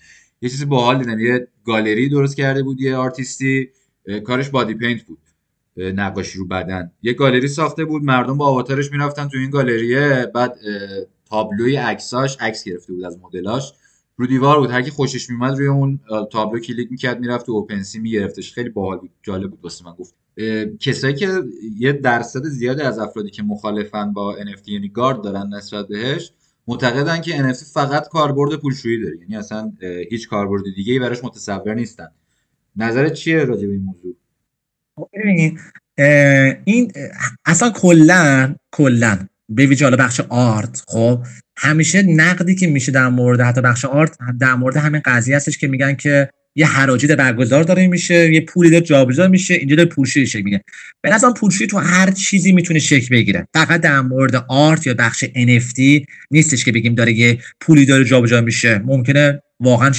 یه 0.41 0.49
چیزی 0.49 0.65
باحال 0.65 0.97
دیدم 0.97 1.19
یه 1.19 1.47
گالری 1.65 2.09
درست 2.09 2.37
کرده 2.37 2.63
بود 2.63 2.81
یه 2.81 2.95
آرتیستی 2.95 3.69
کارش 4.23 4.49
body 4.49 4.73
paint 4.73 5.03
بود. 5.03 5.17
نقاشی 5.77 6.39
رو 6.39 6.47
بدن. 6.47 6.91
یه 7.01 7.13
گالری 7.13 7.47
ساخته 7.47 7.85
بود 7.85 8.03
مردم 8.03 8.37
با 8.37 8.45
آواتارش 8.45 8.91
می‌رفتن 8.91 9.27
تو 9.27 9.37
این 9.37 9.49
گالریه. 9.49 10.31
بعد 10.35 10.57
تابلوی 11.25 11.75
عکساش 11.75 12.37
عکس 12.39 12.63
گرفته 12.63 12.93
بود 12.93 13.03
از 13.03 13.19
مدلاش. 13.19 13.73
رو 14.17 14.27
دیوار 14.27 14.59
بود. 14.59 14.71
هر 14.71 14.81
کی 14.81 14.91
خوشش 14.91 15.29
میومد 15.29 15.57
روی 15.57 15.67
اون 15.67 15.99
تابلو 16.31 16.59
کلیک 16.59 16.91
می‌کرد 16.91 17.19
می‌رفت 17.19 17.45
تو 17.45 17.51
OpenSea 17.51 17.99
میگرفتش. 17.99 18.53
خیلی 18.53 18.69
باحال 18.69 18.97
بود. 18.97 19.09
جالب 19.23 19.49
بود 19.49 19.59
واسه 19.63 19.85
من 19.85 19.93
گفت. 19.93 20.13
کسایی 20.79 21.13
که 21.13 21.43
یه 21.77 21.93
درصد 21.93 22.43
زیادی 22.43 22.81
از 22.81 22.99
افرادی 22.99 23.29
که 23.29 23.43
مخالفن 23.43 24.13
با 24.13 24.35
NFT 24.35 24.67
یعنی 24.67 24.89
گارد 24.89 25.21
دارن 25.21 25.53
نسبت 25.53 25.87
بهش 25.87 26.31
معتقدن 26.67 27.21
که 27.21 27.53
NFT 27.53 27.63
فقط 27.73 28.07
کاربرد 28.07 28.55
پولشویی 28.55 29.01
داره. 29.03 29.17
یعنی 29.19 29.35
اصلا 29.35 29.71
هیچ 30.09 30.29
کاربرد 30.29 30.63
دیگه 30.75 30.93
ای 30.93 30.99
براش 30.99 31.23
متصور 31.23 31.73
نیستن. 31.73 32.07
نظرت 32.75 33.13
چیه 33.13 33.43
راجع 33.43 33.67
به 33.67 33.73
این 33.73 33.83
موضوع؟ 33.83 34.15
این 36.65 36.91
اصلا 37.45 37.69
کلا 37.69 38.55
کلا 38.71 39.19
به 39.49 39.65
ویژه 39.65 39.89
بخش 39.89 40.19
آرت 40.29 40.83
خب؟ 40.87 41.23
همیشه 41.57 42.01
نقدی 42.01 42.55
که 42.55 42.67
میشه 42.67 42.91
در 42.91 43.07
مورد 43.07 43.41
حتی 43.41 43.61
بخش 43.61 43.85
آرت 43.85 44.17
در 44.39 44.55
مورد 44.55 44.77
همین 44.77 45.01
قضیه 45.05 45.35
هستش 45.35 45.57
که 45.57 45.67
میگن 45.67 45.95
که 45.95 46.29
یه 46.55 46.67
حراجی 46.67 47.07
برگزار 47.07 47.63
داره 47.63 47.87
میشه 47.87 48.33
یه 48.33 48.41
پولی 48.41 48.69
داره 48.69 48.83
جابجا 48.83 49.27
میشه 49.27 49.53
اینجا 49.53 49.75
داره 49.75 49.89
پولشویی 49.89 50.27
شکل 50.27 50.41
می‌گیره. 50.41 50.63
به 51.01 51.09
نظرم 51.09 51.33
پولشویی 51.33 51.67
تو 51.67 51.77
هر 51.77 52.11
چیزی 52.11 52.51
می‌تونه 52.51 52.79
شکل 52.79 53.15
بگیره. 53.15 53.47
فقط 53.53 53.81
در 53.81 54.01
مورد 54.01 54.35
آرت 54.47 54.87
یا 54.87 54.93
بخش 54.93 55.25
NFT 55.25 56.05
نیستش 56.31 56.65
که 56.65 56.71
بگیم 56.71 56.95
داره 56.95 57.13
یه 57.13 57.39
پولی 57.61 57.85
داره 57.85 58.03
جابجا 58.03 58.41
میشه. 58.41 58.77
ممکنه 58.77 59.41
واقعا 59.59 59.91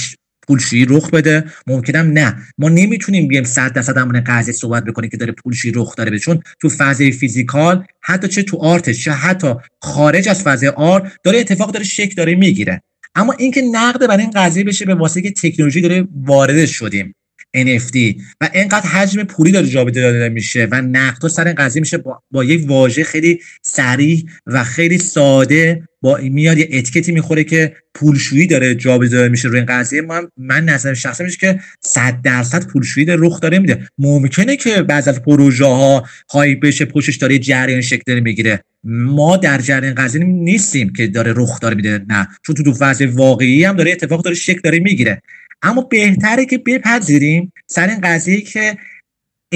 پولشویی 0.47 0.85
رخ 0.89 1.09
بده. 1.09 1.43
ممکنم 1.67 2.11
نه. 2.11 2.35
ما 2.57 2.69
نمی‌تونیم 2.69 3.27
بیایم 3.27 3.43
100 3.45 3.73
درصد 3.73 3.97
همون 3.97 4.21
قضیه 4.21 4.53
صحبت 4.53 4.83
بکنیم 4.83 5.09
که 5.09 5.17
داره 5.17 5.31
پولشویی 5.31 5.73
رخ 5.77 5.95
داره 5.95 6.11
بده. 6.11 6.19
چون 6.19 6.41
تو 6.61 6.69
فضای 6.69 7.11
فیزیکال 7.11 7.85
حتی 8.01 8.27
چه 8.27 8.43
تو 8.43 8.57
آرتش 8.57 9.03
چه 9.03 9.11
حتی 9.11 9.53
خارج 9.81 10.29
از 10.29 10.43
فضای 10.43 10.69
آرت 10.69 11.11
داره 11.23 11.39
اتفاق 11.39 11.71
داره 11.71 11.85
شکل 11.85 12.15
داره 12.15 12.35
می‌گیره. 12.35 12.81
اما 13.15 13.33
اینکه 13.33 13.61
نقد 13.61 14.07
برای 14.07 14.21
این 14.21 14.31
قضیه 14.35 14.63
بشه 14.63 14.85
به 14.85 14.95
واسطه 14.95 15.21
که 15.21 15.31
تکنولوژی 15.31 15.81
داره 15.81 16.07
وارد 16.15 16.65
شدیم. 16.65 17.15
NFT 17.57 18.21
و 18.41 18.49
اینقدر 18.53 18.87
حجم 18.89 19.23
پولی 19.23 19.51
داره 19.51 19.67
جابجا 19.67 20.01
داده 20.01 20.29
میشه 20.29 20.67
و 20.71 20.81
نقد 20.81 21.27
سر 21.27 21.53
قضیه 21.53 21.79
میشه 21.79 21.97
با, 21.97 22.23
با 22.31 22.43
یک 22.43 22.69
واژه 22.69 23.03
خیلی 23.03 23.41
سریع 23.61 24.25
و 24.45 24.63
خیلی 24.63 24.97
ساده 24.97 25.83
با 26.01 26.19
میاد 26.23 26.57
یه 26.57 26.69
اتیکتی 26.71 27.11
می‌خوره 27.11 27.43
که 27.43 27.75
پولشویی 27.93 28.47
داره 28.47 28.75
جابجا 28.75 29.27
میشه 29.29 29.47
روی 29.47 29.57
این 29.57 29.65
قضیه. 29.65 30.01
من 30.01 30.27
من 30.37 30.65
نظر 30.65 30.93
شخصی 30.93 31.23
میشه 31.23 31.37
که 31.37 31.59
100 31.81 32.21
درصد 32.21 32.67
پولشویی 32.67 33.05
داره 33.05 33.21
رخ 33.23 33.39
داره 33.39 33.59
میده. 33.59 33.87
ممکنه 33.97 34.55
که 34.55 34.81
بعض 34.81 35.07
از 35.07 35.21
پروژه 35.21 35.65
ها 35.65 36.05
های 36.31 36.55
بشه 36.55 36.85
پشتش 36.85 37.15
داره 37.15 37.39
جریان 37.39 37.81
شکل 37.81 38.19
می‌گیره. 38.19 38.59
ما 38.83 39.37
در 39.37 39.61
جریان 39.61 39.95
قضیه 39.95 40.23
نیستیم 40.23 40.93
که 40.93 41.07
داره 41.07 41.33
رخ 41.35 41.59
داره 41.59 41.75
میده 41.75 42.05
نه. 42.09 42.27
چون 42.45 42.55
تو 42.55 42.63
تو 42.63 42.73
فاز 42.73 43.01
واقعی 43.01 43.63
هم 43.63 43.75
داره 43.75 43.91
اتفاق 43.91 44.23
داره 44.23 44.35
شکل 44.35 44.59
داره 44.63 44.79
می‌گیره. 44.79 45.21
اما 45.61 45.81
بهتره 45.81 46.45
که 46.45 46.57
بپذیریم 46.57 47.53
سر 47.67 47.87
این 47.87 48.01
قضیه 48.01 48.41
که 48.41 48.77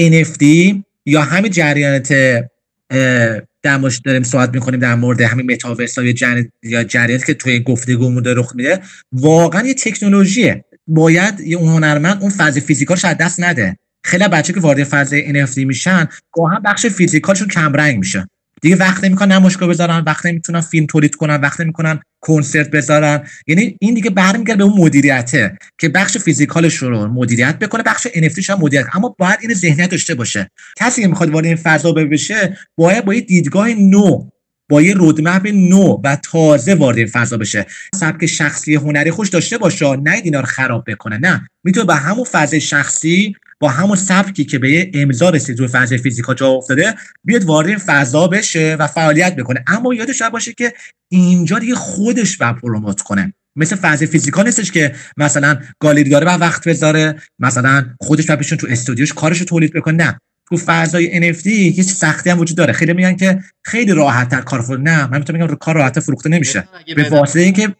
NFT 0.00 0.44
یا 1.06 1.22
همین 1.22 1.50
جریانات 1.50 2.12
در 3.62 3.78
داریم 4.04 4.22
صحبت 4.22 4.54
می‌کنیم 4.54 4.80
در 4.80 4.94
مورد 4.94 5.20
همین 5.20 5.52
متاورس 5.52 5.98
یا 5.98 6.12
جن... 6.12 6.48
یا 6.62 6.84
جریاناتی 6.84 7.26
که 7.26 7.34
توی 7.34 7.60
گفتگو 7.60 8.20
داره 8.20 8.40
رخ 8.40 8.52
میده 8.56 8.80
واقعا 9.12 9.66
یه 9.66 9.74
تکنولوژیه. 9.74 10.64
باید 10.86 11.40
یه 11.40 11.56
اون 11.56 11.68
هنرمند 11.68 12.20
اون 12.20 12.30
فاز 12.30 12.58
فیزیکالش 12.58 13.04
از 13.04 13.16
دست 13.16 13.40
نده. 13.40 13.76
خیلی 14.04 14.28
بچه 14.28 14.52
که 14.52 14.60
وارد 14.60 14.84
فاز 14.84 15.14
NFT 15.14 15.58
میشن 15.58 16.08
گاهی 16.32 16.56
بخش 16.64 16.86
فیزیکالشون 16.86 17.48
کم 17.48 17.72
رنگ 17.72 17.98
میشه. 17.98 18.28
دیگه 18.62 18.76
وقت 18.76 19.04
نمی‌کنن 19.04 19.32
نمایشگاه 19.32 19.68
بذارن 19.68 20.04
وقت 20.06 20.26
نمی‌تونن 20.26 20.60
فیلم 20.60 20.86
تولید 20.86 21.14
کنن 21.14 21.40
وقت 21.40 21.60
نمی‌کنن 21.60 22.00
کنسرت 22.20 22.70
بذارن. 22.70 23.26
یعنی 23.46 23.76
این 23.80 23.94
دیگه 23.94 24.10
برمیگرده 24.10 24.58
به 24.58 24.64
اون 24.64 24.80
مدیریته 24.80 25.56
که 25.78 25.88
بخش 25.88 26.18
فیزیکالش 26.18 26.74
رو 26.74 27.06
مدیریت 27.08 27.58
بکنه 27.58 27.82
بخش 27.82 28.06
NFT 28.06 28.48
هم 28.48 28.58
مدیریت. 28.60 28.86
اما 28.92 29.14
باید 29.18 29.38
این 29.40 29.54
ذهنیت 29.54 29.90
داشته 29.90 30.14
باشه. 30.14 30.50
کسی 30.76 31.02
که 31.02 31.08
می‌خواد 31.08 31.30
وارد 31.30 31.46
این 31.46 31.56
فضا 31.56 31.92
بشه 31.92 32.58
باید 32.76 33.04
با 33.04 33.14
یه 33.14 33.20
دیدگاه 33.20 33.68
نو 33.68 34.28
با 34.70 34.82
یه 34.82 34.94
رودمپ 34.94 35.46
نو 35.46 36.00
و 36.04 36.16
تازه 36.16 36.74
وارد 36.74 36.98
این 36.98 37.06
فضا 37.06 37.36
بشه. 37.36 37.66
سبک 37.94 38.26
شخصی 38.26 38.74
هنری 38.74 39.10
خوش 39.10 39.28
داشته 39.28 39.58
باشه. 39.58 39.96
نه 39.96 40.10
اینا 40.10 40.40
رو 40.40 40.46
خراب 40.46 40.84
بکنه. 40.86 41.18
نه. 41.18 41.48
می‌تونه 41.64 41.86
به 41.86 41.94
همون 41.94 42.24
فضای 42.24 42.60
شخصی 42.60 43.36
با 43.60 43.68
همون 43.68 43.96
سبکی 43.96 44.44
که 44.44 44.58
به 44.58 44.90
امضا 44.94 45.30
رسید 45.30 45.58
روی 45.58 45.68
فضای 45.68 45.98
فیزیکا 45.98 46.34
جا 46.34 46.48
افتاده 46.48 46.94
بیاد 47.24 47.44
وارد 47.44 47.68
این 47.68 47.78
فضا 47.78 48.26
بشه 48.26 48.76
و 48.78 48.86
فعالیت 48.86 49.36
بکنه. 49.36 49.64
اما 49.66 49.94
یادش 49.94 50.22
باشه 50.22 50.52
که 50.52 50.72
اینجا 51.08 51.58
دیگه 51.58 51.74
خودش 51.74 52.36
باید 52.36 52.52
promote 52.52 53.00
کنه. 53.00 53.34
مثل 53.56 53.76
فضای 53.76 54.06
physical 54.06 54.44
نیستش 54.44 54.70
که 54.70 54.94
مثلا 55.16 55.58
گالری 55.80 56.10
داره 56.10 56.26
و 56.26 56.30
وقت 56.30 56.68
بذاره. 56.68 57.22
مثلا 57.38 57.86
خودش 58.00 58.30
و 58.30 58.36
تو 58.36 58.66
استودیوش 58.70 59.12
کارش 59.12 59.38
رو 59.38 59.44
تولید 59.44 59.72
بکنه. 59.72 60.04
نه. 60.04 60.18
تو 60.48 60.56
فضای 60.56 61.32
NFT 61.32 61.46
یه 61.46 61.82
سختی 61.82 62.30
هم 62.30 62.40
وجود 62.40 62.56
داره. 62.56 62.72
خیلی 62.72 62.92
میگن 62.92 63.16
که 63.16 63.38
خیلی 63.62 63.92
راحت 63.92 64.28
تر 64.28 64.40
کار 64.40 64.60
فروخته 64.60 64.82
نه 64.82 65.06
من 65.10 65.18
می‌تونم 65.18 65.42
میگم 65.42 65.54
کار 65.54 65.74
راحت 65.74 66.00
فروخته 66.00 66.28
نمیشه. 66.28 66.68
به 66.96 67.08
واسطه 67.08 67.40
اینکه 67.40 67.74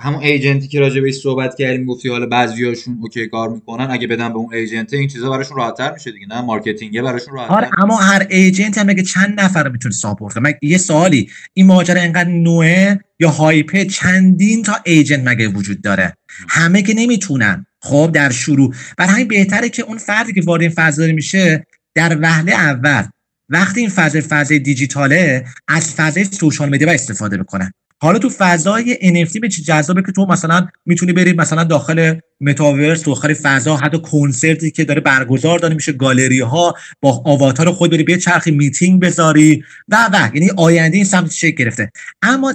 همون 0.00 0.22
agent 0.22 0.60
ی 0.60 0.68
که 0.68 0.80
راجع 0.80 1.00
بهش 1.00 1.14
صحبت 1.14 1.54
کردیم 1.58 1.86
گفتی 1.86 2.08
حالا 2.08 2.26
بعضیاشون 2.26 2.98
okay 3.02 3.26
کار 3.26 3.48
می‌کنن 3.48 3.90
اگه 3.90 4.06
بدن 4.06 4.28
به 4.28 4.36
اون 4.36 4.54
agent 4.54 4.92
این 4.94 5.08
چیزا 5.08 5.30
براشون 5.30 5.56
راحت‌تر 5.56 5.92
میشه 5.92 6.12
دیگه 6.12 6.26
نه؟ 6.26 6.40
marketing 6.40 7.02
براشون 7.02 7.34
راحت‌تر 7.34 7.54
آره 7.54 7.70
اما 7.82 7.96
هر 7.96 8.26
agent 8.30 8.78
هم 8.78 8.86
میگه 8.86 9.02
چند 9.02 9.40
نفر 9.40 9.68
می‌تونه 9.68 9.94
support 9.94 10.34
کنه 10.34 10.58
یه 10.62 10.78
سوالی 10.78 11.30
این 11.54 11.66
ماجرا 11.66 12.00
انقدر 12.00 12.30
نوئه 12.30 13.00
یا 13.20 13.30
hype 13.30 13.73
ه 13.73 13.84
چندین 13.84 14.62
تا 14.62 14.76
agent 14.84 15.28
مگه 15.28 15.48
وجود 15.48 15.82
داره؟ 15.82 16.16
همه 16.48 16.82
که 16.82 16.94
نمی‌تونن. 16.94 17.66
خب 17.80 18.10
در 18.14 18.30
شروع. 18.30 18.74
برای 18.98 19.10
همین 19.12 19.28
بهتره 19.28 19.68
که 19.68 19.82
اون 19.82 19.98
فردی 19.98 20.32
که 20.32 20.40
وارد 20.40 20.62
این 20.62 20.70
فضا 20.70 21.06
میشه 21.06 21.66
در 21.98 22.18
وهله 22.22 22.52
اول 22.52 23.04
وقتی 23.48 23.80
این 23.80 23.88
فضای 23.88 24.20
فضای 24.20 24.58
دیجیتاله 24.58 25.44
از 25.68 25.94
فضای 25.94 26.24
social 26.24 26.68
media 26.68 26.92
استفاده 26.92 27.36
بکنه 27.36 27.74
حالا 28.00 28.18
تو 28.18 28.28
فضای 28.28 28.94
NFT 28.94 29.40
به 29.40 29.48
چی 29.48 29.62
جذابه 29.62 30.02
که 30.02 30.12
تو 30.12 30.26
مثلا 30.26 30.68
می‌تونی 30.86 31.12
بری 31.12 31.32
مثلا 31.32 31.64
داخل 31.64 32.20
متاورس 32.40 33.04
داخل 33.04 33.34
فضا 33.34 33.76
حتی 33.76 33.98
کنسرتی 33.98 34.70
که 34.70 34.84
داره 34.84 35.00
برگزار 35.00 35.58
داره 35.58 35.74
میشه 35.74 35.92
گالری 35.92 36.40
ها 36.40 36.74
با 37.00 37.22
آواتار 37.24 37.72
خود 37.72 37.90
بری 37.90 38.02
یه 38.02 38.16
چرخی 38.16 38.50
میتینگ 38.50 39.02
بذاری 39.02 39.64
و 39.88 40.10
و 40.12 40.30
یعنی 40.34 40.50
آینده 40.56 40.96
این 40.96 41.04
سمت 41.04 41.30
شکل 41.30 41.64
گرفته. 41.64 41.90
اما 42.22 42.54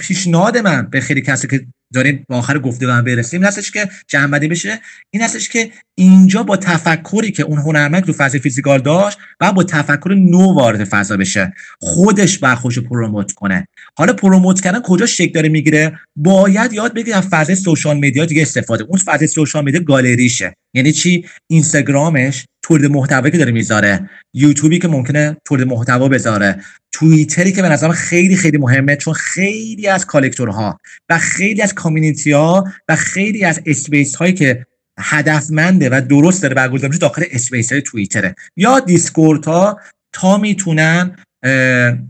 پیشنهاد 0.00 0.58
من 0.58 0.88
به 0.90 1.00
خیلی 1.00 1.22
کسی 1.22 1.48
که 1.48 1.66
داریم 1.92 2.24
با 2.28 2.36
آخر 2.36 2.58
گفته 2.58 2.92
هم 2.92 3.04
برسیم. 3.04 3.44
این 3.44 3.70
که 3.70 3.88
جمع 4.08 4.38
بشه. 4.48 4.80
این 5.10 5.22
هستش 5.22 5.48
که 5.48 5.70
اینجا 5.94 6.42
با 6.42 6.56
تفکری 6.56 7.32
که 7.32 7.42
اون 7.42 7.58
هنرمند 7.58 8.06
رو 8.06 8.12
فضای 8.12 8.40
physical 8.40 8.78
داشت 8.78 9.18
و 9.40 9.52
با 9.52 9.64
تفکر 9.64 10.14
نو 10.18 10.54
وارد 10.54 10.84
فضا 10.84 11.16
بشه. 11.16 11.54
خودش 11.80 12.38
بر 12.38 12.54
خودش 12.54 12.78
promote 12.78 13.32
کنه. 13.32 13.68
حالا 13.98 14.12
promote 14.12 14.60
کردن 14.60 14.80
کجا 14.80 15.06
شکل 15.06 15.32
داره 15.32 15.48
می‌گیره؟ 15.48 15.98
باید 16.16 16.72
یاد 16.72 16.94
بگیره 16.94 17.16
از 17.32 17.58
social 17.58 17.96
media 17.96 18.24
دیگه 18.24 18.42
استفاده 18.42 18.84
اون 18.84 18.98
فضای 18.98 19.26
social 19.26 19.64
media 19.64 19.80
گالریشه. 19.80 20.56
یعنی 20.74 20.92
چی؟ 20.92 21.24
اینستاگرامش 21.46 22.44
تولید 22.62 22.90
محتوایی 22.90 23.32
که 23.32 23.38
داره 23.38 23.52
می‌ذاره. 23.52 24.10
یوتیوبی 24.34 24.78
که 24.78 24.88
ممکنه 24.88 25.36
تولید 25.44 25.66
محتوا 25.66 26.08
بذاره. 26.08 26.60
توییتری 26.92 27.52
که 27.52 27.62
به 27.62 27.68
نظرم 27.68 27.92
خیلی 27.92 28.36
خیلی 28.36 28.58
مهمه 28.58 28.96
چون 28.96 29.14
خیلی 29.14 29.88
از 29.88 30.06
collector 30.06 30.71
ها 30.71 30.78
و 31.08 31.18
خیلی 31.18 31.62
از 31.62 31.74
community 31.74 32.32
ها 32.32 32.64
و 32.88 32.96
خیلی 32.96 33.44
از 33.44 33.60
space 33.66 34.14
هایی 34.14 34.32
که 34.32 34.66
هدفمنده 34.98 35.88
و 35.88 36.00
درست 36.08 36.42
داره 36.42 36.54
برگزار 36.54 36.88
میشه 36.88 37.00
داخل 37.00 37.24
space 37.30 37.72
های 37.72 37.82
توییتره. 37.82 38.34
یا 38.56 38.80
دیسکورد 38.80 39.44
ها 39.44 39.80
تا 40.12 40.38
می‌تونن 40.38 41.16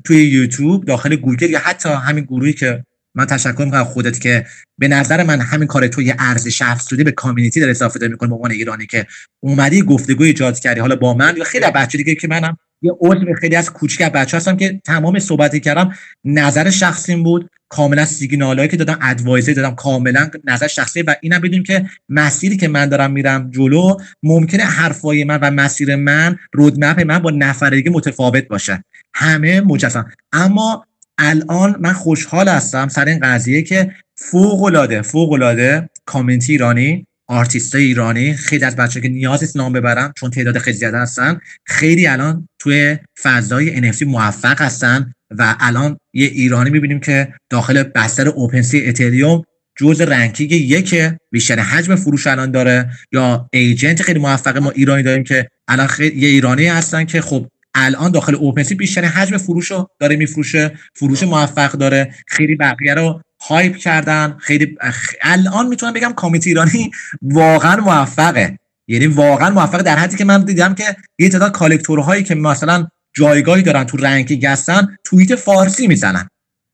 توی 0.05 0.23
یوتیوب 0.23 0.85
داخل 0.85 1.17
گوگل 1.17 1.51
یا 1.51 1.59
حتی 1.59 1.89
همین 1.89 2.25
گروهی 2.25 2.53
که 2.53 2.85
من 3.15 3.27
تشکر 3.27 3.65
می‌کنم 3.65 3.85
خودت 3.85 4.21
که 4.21 4.47
به 4.79 4.89
نظر 4.89 5.23
من 5.23 5.41
همین 5.41 5.67
کار 5.67 5.89
تو 5.89 6.03
یه 6.03 6.17
ارزش 6.19 6.63
افزوده 6.63 7.05
به 7.05 7.13
community 7.13 7.61
در 7.61 7.71
اضافه 7.71 7.99
داره 7.99 8.13
می‌کنه 8.13 8.29
به 8.29 8.35
عنوان 8.35 8.51
ایرانی 8.51 8.87
که 8.87 9.07
اومدی 9.41 9.83
گفتگو 9.83 10.25
ایجاد 10.25 10.59
کردی. 10.59 10.81
حالا 10.81 10.97
با 10.97 11.15
من 11.15 11.35
یا 11.37 11.45
خیلی 11.45 11.67
بچه 11.75 11.99
دیگه 11.99 12.15
که 12.15 12.29
منم 12.29 12.57
یه 12.83 12.93
عضو 13.01 13.35
خیلی 13.41 13.57
از 13.57 13.71
کوچیک 13.71 14.03
بچه 14.03 14.37
هستم 14.37 14.57
که 14.57 14.81
تمام 14.85 15.19
صحبتی 15.19 15.61
کردم 15.61 15.95
نظر 16.25 16.71
شخصیم 16.71 17.23
بود. 17.23 17.51
کاملا 17.69 18.05
سیگنالایی 18.05 18.69
که 18.69 18.77
دادم 18.77 18.99
ادوایزی 19.03 19.55
دادم 19.55 19.75
کاملا 19.75 20.31
نظر 20.45 20.67
شخصی 20.67 21.03
و 21.03 21.15
اینم 21.21 21.39
بدونیم 21.39 21.63
که 21.63 21.87
مسیری 22.09 22.57
که 22.57 22.69
من 22.69 22.89
دارم 22.89 23.11
میرم 23.13 23.51
جلو 23.51 23.97
ممکنه 24.23 24.63
حرفای 24.63 25.25
من 25.25 25.39
و 25.43 25.51
مسیر 25.51 25.97
من 25.97 26.37
رودمپ 26.53 27.01
من 27.01 27.19
با 27.19 27.31
نفرگی 27.31 27.91
متفاوت 27.91 28.49
باشه. 28.49 28.85
همه 29.19 29.61
مجسم. 29.61 30.11
اما 30.33 30.87
الان 31.19 31.77
من 31.81 31.93
خوشحال 31.93 32.49
هستم 32.49 32.89
سر 32.89 33.05
این 33.05 33.19
قضیه 33.19 33.63
که 33.63 33.93
فوق 34.17 34.63
العاده 34.63 35.03
فوق 35.03 35.33
العاده 35.33 35.91
کامنتی 36.05 36.53
ایرانی 36.53 37.07
آرتیست 37.29 37.75
ایرانی 37.75 38.35
خیلی 38.35 38.65
از 38.65 38.77
بچه 38.77 39.01
که 39.01 39.09
نیاز 39.09 39.43
نیست 39.43 39.57
نام 39.57 39.73
ببرم 39.73 40.13
چون 40.17 40.31
تعداد 40.31 40.59
خیلی 40.59 40.77
زیاده 40.77 40.99
هستن 40.99 41.41
خیلی 41.65 42.07
الان 42.07 42.49
توی 42.59 42.99
فضای 43.23 43.93
NFT 43.93 44.03
موفق 44.03 44.63
هستن 44.63 45.13
و 45.31 45.57
الان 45.61 45.99
یه 46.13 46.27
ایرانی 46.27 46.71
می‌بینیم 46.71 47.01
که 47.01 47.33
داخل 47.51 47.83
بستر 47.83 48.29
اوپنسی 48.29 48.87
اتریوم 48.87 49.43
جزء 49.77 50.05
ranking 50.05 50.53
یک 50.53 50.95
بیشتر 51.31 51.59
حجم 51.59 51.95
فروش 51.97 52.27
الان 52.27 52.51
داره. 52.51 52.91
یا 53.13 53.49
agent 53.53 54.03
خیلی 54.03 54.19
موفق 54.19 54.57
ما 54.57 54.71
ایرانی 54.71 55.03
داریم 55.03 55.25
که 55.25 55.49
الان 55.69 55.87
خیلی 55.87 56.21
یه 56.21 56.29
ایرانی 56.29 56.67
هستن 56.67 57.05
که 57.05 57.21
خب 57.21 57.47
الان 57.77 58.11
داخل 58.11 58.35
OpenSea 58.35 58.75
بیشتر 58.75 59.05
حجم 59.05 59.37
فروش 59.37 59.71
رو 59.71 59.89
داره 60.01 60.17
میفروشه 60.17 60.79
فروش 60.95 61.23
موفق 61.23 61.73
داره. 61.73 62.15
خیلی 62.27 62.57
بقیه 62.57 62.95
رو 62.95 63.21
hype 63.49 63.77
کردن. 63.77 64.37
خیلی 64.41 64.77
الان 65.23 65.69
می‌تونم 65.69 65.93
بگم 65.93 66.13
community 66.13 66.51
ایرانی 66.51 66.91
واقعا 67.23 67.77
موفقه. 67.77 68.59
یعنی 68.89 69.07
واقعا 69.07 69.51
موفقه 69.51 69.83
در 69.83 69.97
حدی 69.97 70.17
که 70.17 70.25
من 70.25 70.45
دیدم 70.45 70.75
که 70.75 70.85
یه 71.19 71.29
تعداد 71.29 71.53
collector 71.53 72.07
هایی 72.07 72.25
که 72.25 72.35
مثلا 72.35 72.87
جایگاهی 73.15 73.63
دارن 73.63 73.85
تو 73.85 73.97
ranking 73.97 74.47
هستن 74.47 74.97
توییت 75.05 75.35
فارسی 75.35 75.87
می‌زنن. 75.87 76.29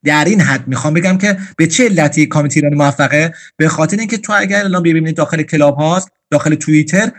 در 0.04 0.24
این 0.24 0.40
حد 0.40 0.68
می‌خوام 0.68 0.94
بگم 0.94 1.18
که 1.18 1.38
به 1.56 1.66
چه 1.66 1.88
علتی 1.88 2.26
community 2.26 2.60
ایرانی 2.60 2.76
موفقه؟ 2.76 3.34
به 3.56 3.68
خاطر 3.68 3.96
اینکه 3.96 4.18
تو 4.18 4.32
اگر 4.36 4.64
الان 4.64 4.82
ببینید 4.82 5.16
داخل 5.16 5.42
Clubhouse 5.42 6.08
داخل 6.30 6.54
توییتر 6.54 7.10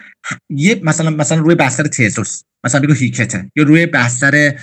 یه 0.50 0.82
مثلا 0.84 1.10
مثلا 1.10 1.38
روی 1.38 1.56
بستر 1.56 1.88
تزوس 1.88 2.41
مثلا 2.65 2.82
بگو 2.82 2.93
هیکته 2.93 3.52
یا 3.56 3.63
روی 3.63 3.86
بستر 3.86 4.56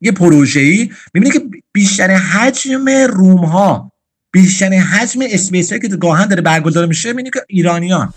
یه 0.00 0.12
پروژه‌ای 0.16 0.90
می‌بینی 1.14 1.32
که 1.32 1.40
بیشتر 1.72 2.10
حجم 2.10 2.88
room 2.88 3.44
ها 3.44 3.92
بیشتر 4.32 4.68
حجم 4.68 5.20
space 5.30 5.72
که 5.72 5.88
گاهن 5.88 6.28
داره 6.28 6.42
برگزار 6.42 6.86
میشه 6.86 7.08
می‌بینی 7.08 7.30
که 7.30 7.40
ایرانیان. 7.48 8.14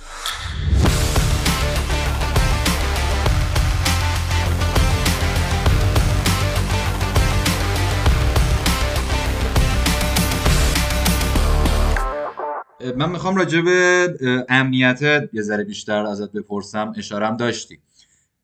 من 12.97 13.09
می‌خوام 13.09 13.35
راجع 13.35 13.61
به 13.61 14.45
امنیت 14.49 15.01
یه 15.33 15.41
ذره 15.41 15.63
بیشتر 15.63 16.05
ازت 16.05 16.31
بپرسم. 16.31 16.93
اشارم 16.97 17.37
داشتی. 17.37 17.79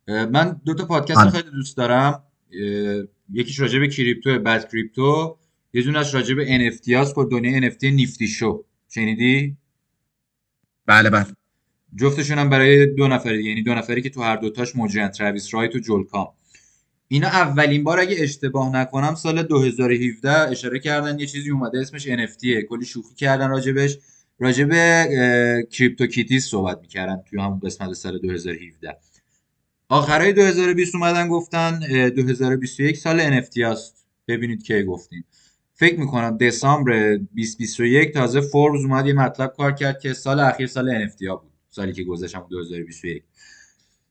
من 0.08 0.62
دو 0.66 0.74
تا 0.74 0.86
پادکست 0.86 1.20
آره. 1.20 1.30
خیلی 1.30 1.52
دوست 1.52 1.78
دارم. 1.78 2.24
یکیش 3.34 3.60
راجع 3.60 3.80
به 3.80 3.88
کریپتو 3.88 4.40
Bad 4.40 4.72
Crypto. 4.72 5.38
یه 5.74 5.84
دونش 5.84 6.14
راجع 6.14 6.36
به 6.36 6.70
NFT 6.70 6.90
هاست. 6.90 7.16
که 7.16 7.22
دنیا 7.32 7.70
NFT 7.70 7.84
Nifty 7.84 8.28
Show. 8.28 8.64
شنیدی؟ 8.90 9.58
بله 10.86 11.10
بله. 11.10 11.26
جفتشون 11.96 12.38
هم 12.40 12.50
برای 12.50 12.86
دو 12.86 13.08
نفری 13.08 13.44
یعنی 13.44 13.64
دو 13.64 13.74
نفری 13.74 14.02
که 14.02 14.10
تو 14.10 14.22
هر 14.22 14.36
دوتاش 14.36 14.76
موجودن 14.76 15.08
ترویس 15.08 15.54
رایت 15.54 15.76
و 15.76 15.80
جول 15.80 16.04
کام 16.04 16.28
اینا 17.08 17.28
اولین 17.28 17.84
بار 17.84 18.00
اگه 18.00 18.16
اشتباه 18.20 18.76
نکنم 18.76 19.16
سال 19.16 19.44
2017 19.44 20.32
اشاره 20.32 20.80
کردن 20.80 21.20
یه 21.20 21.26
چیزی 21.26 21.50
اومده 21.50 21.80
اسمش 21.80 22.08
NFT 22.08 22.46
کلی 22.70 22.86
شوخی 22.86 23.16
کردن 23.16 23.50
راجبش. 23.50 23.98
راجع 24.42 24.64
به 24.64 25.08
CryptoKitties 25.72 26.46
صحبت 26.46 26.80
می‌کردن 26.82 27.22
توی 27.30 27.40
همون 27.40 27.60
قسمت 27.60 27.94
سال 27.94 28.20
2017 28.20 28.98
آخرای 29.90 30.34
2020 30.34 30.96
اومدن 30.96 31.28
گفتن 31.28 31.80
2021 32.10 32.98
سال 32.98 33.42
NFT 33.42 33.58
هست 33.58 34.06
ببینید 34.28 34.64
کی 34.64 34.84
گفتین. 34.84 35.24
فکر 35.74 36.00
می‌کنم 36.00 36.38
دسامبر 36.38 37.16
2021 37.16 38.14
تازه 38.14 38.42
فوربس 38.42 38.82
اومد 38.82 39.08
یه 39.08 39.14
مطلب 39.14 39.54
کار 39.58 39.72
کرد 39.72 40.00
که 40.00 40.14
سال 40.14 40.40
اخیر 40.40 40.68
سال 40.68 41.08
NFT 41.08 41.28
ها 41.28 41.36
بود. 41.36 41.52
سالی 41.70 41.94
که 41.94 42.04
گذشت 42.04 42.36
2021 42.50 43.24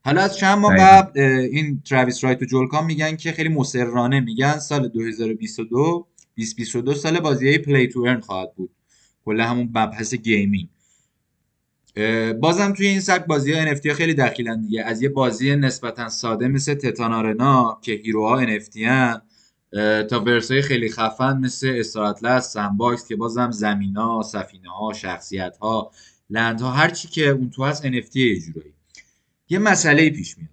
حالا 0.05 0.21
از 0.21 0.37
چند 0.37 0.59
ماه 0.59 0.77
قبل 0.77 1.21
این 1.21 1.83
تراویس 1.88 2.25
رایت 2.25 2.43
و 2.43 2.45
Joel 2.44 2.65
Comm 2.65 2.87
میگن 2.87 3.16
که 3.16 3.33
خیلی 3.33 3.49
مصرانه 3.49 4.20
میگن 4.21 4.59
سال 4.59 4.88
2022 4.88 6.07
2022 6.37 6.95
سال 6.95 7.21
بازی 7.21 7.59
play 7.59 7.88
to 7.88 8.01
earn 8.01 8.20
خواهد 8.21 8.55
بود. 8.55 8.71
کلا 9.31 9.45
همون 9.45 9.71
مبحث 9.75 10.14
gaming. 10.14 10.68
بازم 12.40 12.73
توی 12.73 12.87
این 12.87 13.01
سبک 13.01 13.27
بازی 13.27 13.53
ها 13.53 13.75
NFT 13.75 13.88
خیلی 13.88 14.14
دخیلن 14.14 14.61
دیگه. 14.61 14.85
از 14.85 15.03
یه 15.03 15.09
بازی 15.09 15.57
نسبتا 15.57 16.09
ساده 16.09 16.49
مثل 16.49 16.75
Thetan 16.75 17.12
Arena 17.12 17.79
که 17.83 17.93
hero 17.92 18.36
ها 18.36 18.46
NFT 18.47 18.77
هن 18.77 19.23
تا 20.11 20.21
ورسای 20.21 20.62
خیلی 20.62 20.88
خفن 20.88 21.37
مثل 21.37 21.75
Star 21.77 22.10
Atlas 22.10 22.53
Sandbox 22.53 23.09
که 23.09 23.16
بازم 23.16 23.51
زمین 23.51 23.97
ها 23.97 24.23
سفینه 24.23 24.71
ها 24.71 24.93
شخصیت 24.93 25.57
ها 25.57 25.90
land 26.31 26.61
ها 26.61 26.71
هرچی 26.71 27.09
که 27.09 27.29
اون 27.29 27.51
تو 27.51 27.64
هست 27.64 27.83
NFT 27.83 28.16
یه 28.16 28.40
جورایی. 28.40 28.75
یه 29.49 29.59
مسئله 29.59 30.11
پیش 30.11 30.38
میاد. 30.38 30.51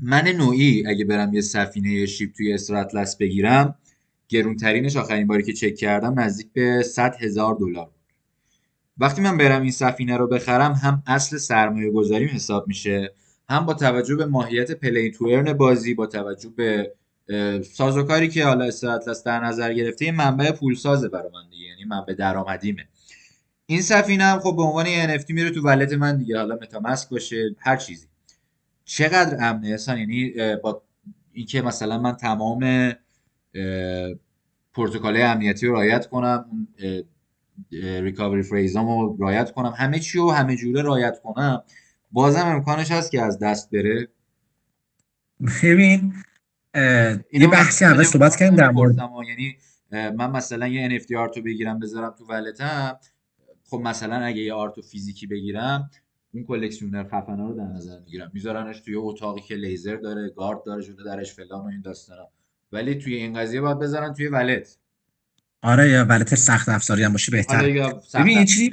من 0.00 0.28
نوعی 0.28 0.86
اگه 0.86 1.04
برم 1.04 1.34
یه 1.34 1.40
سفینه 1.40 2.06
شیب 2.06 2.32
توی 2.32 2.52
استراتلس 2.52 3.16
بگیرم 3.16 3.74
گرونترینش 4.32 4.96
آخرین 4.96 5.26
باری 5.26 5.42
که 5.42 5.52
چک 5.52 5.74
کردم 5.74 6.20
نزدیک 6.20 6.52
به 6.52 6.82
100 6.82 7.16
هزار 7.20 7.54
دلار 7.54 7.84
بود. 7.84 7.94
وقتی 8.98 9.22
من 9.22 9.38
برم 9.38 9.62
این 9.62 9.70
سفینه 9.70 10.16
رو 10.16 10.26
بخرم 10.26 10.72
هم 10.72 11.02
اصل 11.06 11.36
سرمایه 11.36 11.90
گذاریم 11.90 12.28
حساب 12.28 12.68
میشه 12.68 13.14
هم 13.48 13.66
با 13.66 13.74
توجه 13.74 14.16
به 14.16 14.26
ماهیت 14.26 14.72
پلی 14.72 15.10
تو 15.10 15.54
بازی 15.54 15.94
با 15.94 16.06
توجه 16.06 16.50
به 16.56 16.92
سازوکاری 17.72 18.28
که 18.28 18.44
حالا 18.44 18.64
استراتلس 18.64 19.24
در 19.24 19.40
نظر 19.40 19.72
گرفته 19.72 20.04
یه 20.04 20.12
منبع 20.12 20.52
پول 20.52 20.74
سازه 20.74 21.08
برای 21.08 21.30
من 21.32 21.50
دیگه 21.50 21.64
یعنی 21.64 21.84
منبع 21.84 22.14
درآمدیمه. 22.14 22.88
این 23.66 23.82
سفینه 23.82 24.24
هم 24.24 24.38
خب 24.38 24.56
به 24.56 24.62
عنوان 24.62 24.86
یه 24.86 25.18
NFT 25.18 25.30
میره 25.30 25.50
تو 25.50 25.62
ولت 25.62 25.92
من 25.92 26.16
دیگه 26.16 26.38
حالا 26.38 26.54
متامسک 26.54 27.08
باشه 27.08 27.56
هر 27.58 27.76
چیزی. 27.76 28.06
چقدر 28.84 29.36
امنه؟ 29.40 29.68
اصلا 29.68 29.98
یعنی 29.98 30.34
با 30.62 30.82
اینکه 31.32 31.62
مثلا 31.62 31.98
من 31.98 32.12
تمام 32.12 32.92
پروتکل 34.72 35.16
امنیتی 35.22 35.66
رو 35.66 35.72
رعایت 35.72 36.06
کنم 36.06 36.44
اون 36.50 36.68
ریکاوری 38.02 38.42
فریزام 38.42 38.86
رو 38.86 39.16
رعایت 39.20 39.50
کنم. 39.50 39.74
همه 39.76 39.98
چی 39.98 40.18
رو 40.18 40.30
همه 40.30 40.56
جوره 40.56 40.82
رعایت 40.82 41.20
کنم. 41.22 41.62
بازم 42.12 42.46
امکانش 42.46 42.90
هست 42.90 43.10
که 43.10 43.22
از 43.22 43.38
دست 43.38 43.70
بره. 43.70 44.08
ببین 45.62 46.12
یه 47.32 47.48
بحثی 47.52 47.84
اول 47.84 48.02
صحبت 48.02 48.36
کردیم 48.36 48.56
در 48.56 48.70
مورد 48.70 48.96
یعنی 49.28 49.56
من 49.90 50.30
مثلا 50.30 50.68
یه 50.68 50.98
NFT 50.98 51.12
آرتو 51.12 51.42
بگیرم 51.42 51.78
بذارم 51.78 52.14
تو 52.18 52.24
ولتم 52.26 52.98
خب 53.70 53.78
مثلا 53.78 54.16
اگه 54.16 54.40
یه 54.40 54.54
آرتو 54.54 54.82
فیزیکی 54.82 55.26
بگیرم 55.26 55.90
اون 56.34 56.44
کلکسیونر 56.44 57.04
خفنا 57.04 57.48
رو 57.48 57.54
در 57.54 57.66
نظر 57.66 58.00
می‌گیرم. 58.00 58.30
میذارنش 58.34 58.80
توی 58.80 58.94
اتاقی 58.94 59.40
که 59.40 59.54
لیزر 59.54 59.96
داره 59.96 60.28
گارد 60.28 60.64
داره 60.66 60.82
جلو 60.82 61.04
درش 61.04 61.34
فلان 61.34 61.60
و 61.60 61.66
این 61.66 61.80
داستانا. 61.80 62.28
ولی 62.72 62.94
توی 62.94 63.14
این 63.14 63.34
قضیه 63.34 63.60
باید 63.60 63.78
بذارن 63.78 64.14
توی 64.14 64.28
ولت. 64.28 64.76
آره 65.62 65.88
یا 65.88 66.04
ولت 66.04 66.34
سخت 66.34 66.68
افزاری 66.68 67.02
هم 67.02 67.12
باشه 67.12 67.32
بهتر. 67.32 67.56
آره 67.56 67.92
ببین 68.14 68.38
این 68.38 68.46
چیزی 68.46 68.70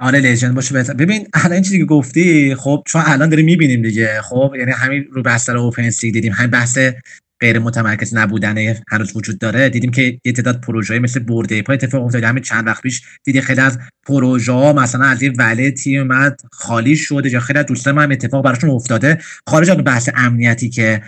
آره 0.00 0.20
لژند 0.20 0.54
باشه 0.54 0.74
بهتر. 0.74 0.94
ببین 0.94 1.28
الان 1.34 1.52
این 1.52 1.62
چیزی 1.62 1.78
که 1.78 1.84
گفتی 1.84 2.54
خب 2.54 2.82
چون 2.86 3.02
الان 3.06 3.28
داریم 3.28 3.44
می‌بینیم 3.44 3.82
دیگه 3.82 4.22
خب 4.22 4.54
یعنی 4.58 4.72
همین 4.72 5.04
رو 5.10 5.22
بستر 5.22 5.56
اوپن 5.56 5.90
سی 5.90 6.12
دیدیم 6.12 6.32
همین 6.32 6.50
بحث 6.50 6.78
غیر 7.40 7.58
متمرکز 7.58 8.14
نبودن 8.14 8.74
هنوز 8.88 9.16
وجود 9.16 9.38
داره. 9.38 9.68
دیدیم 9.68 9.90
که 9.90 10.20
یه 10.24 10.32
تعداد 10.32 10.60
پروژه 10.60 10.98
مثل 10.98 11.20
برده 11.20 11.62
پای 11.62 11.74
اتفاق 11.74 12.04
افتاد 12.04 12.24
همین 12.24 12.42
چند 12.42 12.66
وقت 12.66 12.82
پیش 12.82 13.02
دیدی 13.24 13.40
خیلی 13.40 13.60
از 13.60 13.78
پروژه 14.06 14.52
ها 14.52 14.72
مثلا 14.72 15.04
از 15.04 15.22
یه 15.22 15.32
ولتی 15.38 15.98
اومد 15.98 16.40
خالی 16.52 16.96
شده 16.96 17.30
یا 17.30 17.40
خیلی 17.40 17.58
از 17.58 17.66
دوستان 17.66 17.94
من 17.94 18.12
اتفاق 18.12 18.44
براشون 18.44 18.70
افتاده. 18.70 19.18
خارج 19.46 19.70
از 19.70 19.76
بحث 19.84 20.08
امنیتی 20.14 20.68
که 20.68 21.02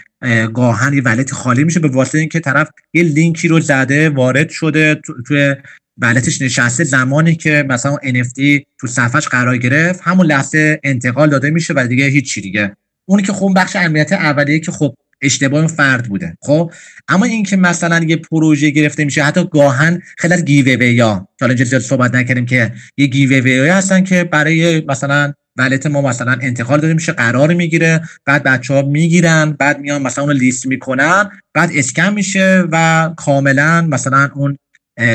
گاهن 0.55 0.95
یه 0.95 1.03
ولتی 1.03 1.33
خالی 1.35 1.65
میشه 1.65 1.81
به 1.81 1.89
واسطه 1.89 2.19
اینکه 2.19 2.41
طرف 2.41 2.69
یه 2.93 3.03
لینکی 3.03 3.49
رو 3.49 3.61
زده 3.61 4.11
وارد 4.11 4.51
شده 4.51 5.01
توی 5.27 5.57
ولتش 5.99 6.43
نشسته. 6.43 6.85
زمانی 6.85 7.35
که 7.35 7.65
مثلا 7.69 7.97
NFT 7.97 8.63
تو 8.81 8.87
صفحش 8.87 9.29
قرار 9.29 9.57
گرفت 9.57 10.01
همون 10.03 10.27
لحظه 10.27 10.81
انتقال 10.85 11.31
داده 11.31 11.51
میشه 11.51 11.75
و 11.77 11.87
دیگه 11.87 12.07
هیچ 12.07 12.35
چی 12.35 12.41
دیگه. 12.41 12.77
اونی 13.05 13.23
که 13.23 13.33
خب 13.33 13.53
بخش 13.57 13.77
امنیت 13.77 14.13
اولیه 14.13 14.59
که 14.59 14.73
خب 14.73 14.95
اشتباه 15.23 15.67
فرد 15.67 16.09
بوده. 16.09 16.37
خب؟ 16.41 16.73
اما 17.09 17.25
اینکه 17.25 17.57
مثلا 17.57 18.05
یه 18.05 18.17
پروژه 18.17 18.71
گرفته 18.71 19.05
میشه 19.05 19.23
حتی 19.23 19.45
گاهن 19.45 20.03
خیلی 20.19 20.35
از 20.35 20.45
گیو 20.45 20.83
یا 20.83 21.29
حالا 21.41 21.65
صحبت 21.65 22.15
نکردیم 22.15 22.47
که 22.47 22.73
یه 22.97 23.07
گیو 23.07 23.73
هستن 23.73 24.05
که 24.05 24.25
برای 24.25 24.85
مثلا 24.89 25.33
ولت 25.57 25.87
ما 25.87 26.03
مثلا 26.03 26.37
انتقال 26.43 26.81
داده 26.81 26.95
میشه 26.95 27.13
قرار 27.13 27.55
می‌گیره 27.55 28.01
بعد 28.25 28.43
بچه 28.43 28.75
ها 28.75 28.83
می‌گیرن 28.83 29.57
بعد 29.59 29.81
میان 29.81 30.03
مثلا 30.03 30.25
اون 30.25 30.37
لیست 30.37 30.67
می‌کنن 30.67 31.31
بعد 31.55 31.71
اسکن 31.75 32.15
میشه 32.15 32.65
و 32.73 33.11
کاملا 33.17 33.87
مثلا 33.91 34.31
اون 34.35 34.59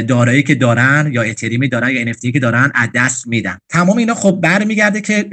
دارایی 0.07 0.43
که 0.43 0.55
دارن 0.55 1.09
یا 1.13 1.21
اتریمی 1.21 1.69
دارن 1.69 1.89
یا 1.89 2.13
NFT 2.13 2.31
که 2.31 2.39
دارن 2.39 2.71
از 2.75 2.89
دست 2.95 3.27
میدن. 3.27 3.57
تمام 3.69 3.97
اینا 3.97 4.13
خب 4.13 4.39
برمیگرده 4.43 5.01
که 5.01 5.29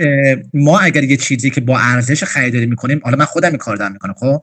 ما 0.54 0.78
اگر 0.78 1.04
یه 1.04 1.16
چیزی 1.16 1.50
که 1.50 1.60
با 1.60 1.78
ارزش 1.78 2.24
خریداری 2.24 2.66
می‌کنیم 2.66 3.00
حالا 3.04 3.16
من 3.16 3.24
خودم 3.24 3.48
این 3.48 3.58
کار 3.58 3.76
دارم 3.76 3.92
می‌کنم 3.92 4.14
خب؟ 4.16 4.42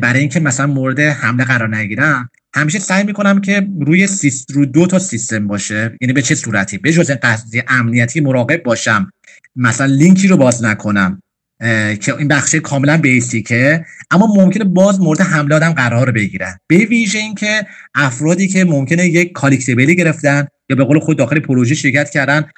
برای 0.00 0.20
اینکه 0.20 0.40
مثلا 0.40 0.66
مورد 0.66 1.00
حمله 1.00 1.44
قرار 1.44 1.76
نگیرم 1.76 2.30
همیشه 2.54 2.78
سعی 2.78 3.04
می‌کنم 3.04 3.40
که 3.40 3.68
روی 3.80 4.06
سیست 4.06 4.50
رو 4.50 4.66
دو 4.66 4.86
تا 4.86 4.98
سیستم 4.98 5.46
باشه. 5.46 5.96
یعنی 6.00 6.12
به 6.12 6.22
چه 6.22 6.34
صورتی؟ 6.34 6.78
به 6.78 6.92
جز 6.92 7.10
قضیه 7.10 7.64
امنیتی 7.68 8.20
مراقب 8.20 8.62
باشم. 8.62 9.12
مثلا 9.56 9.86
لینکی 9.86 10.28
رو 10.28 10.36
باز 10.36 10.64
نکنم. 10.64 11.22
که 12.00 12.16
این 12.18 12.28
بخش 12.28 12.54
کاملا 12.54 12.96
بیسیکه 12.96 13.84
اما 14.10 14.26
ممکنه 14.26 14.64
باز 14.64 15.00
مورد 15.00 15.20
حمله 15.20 15.54
آدم 15.54 15.72
قرار 15.72 16.10
بگیرن. 16.10 16.58
به 16.66 16.76
ویژه 16.76 17.18
اینکه 17.18 17.66
افرادی 17.94 18.48
که 18.48 18.64
ممکنه 18.64 19.06
یک 19.06 19.32
collectible 19.32 19.91
ی 19.91 19.96
گرفتن 19.96 20.46
یا 20.70 20.76
به 20.76 20.84
قول 20.84 20.98
خود 20.98 21.18
داخل 21.18 21.40
پروژه 21.40 21.74
شرکت 21.74 22.10
کردن 22.10 22.50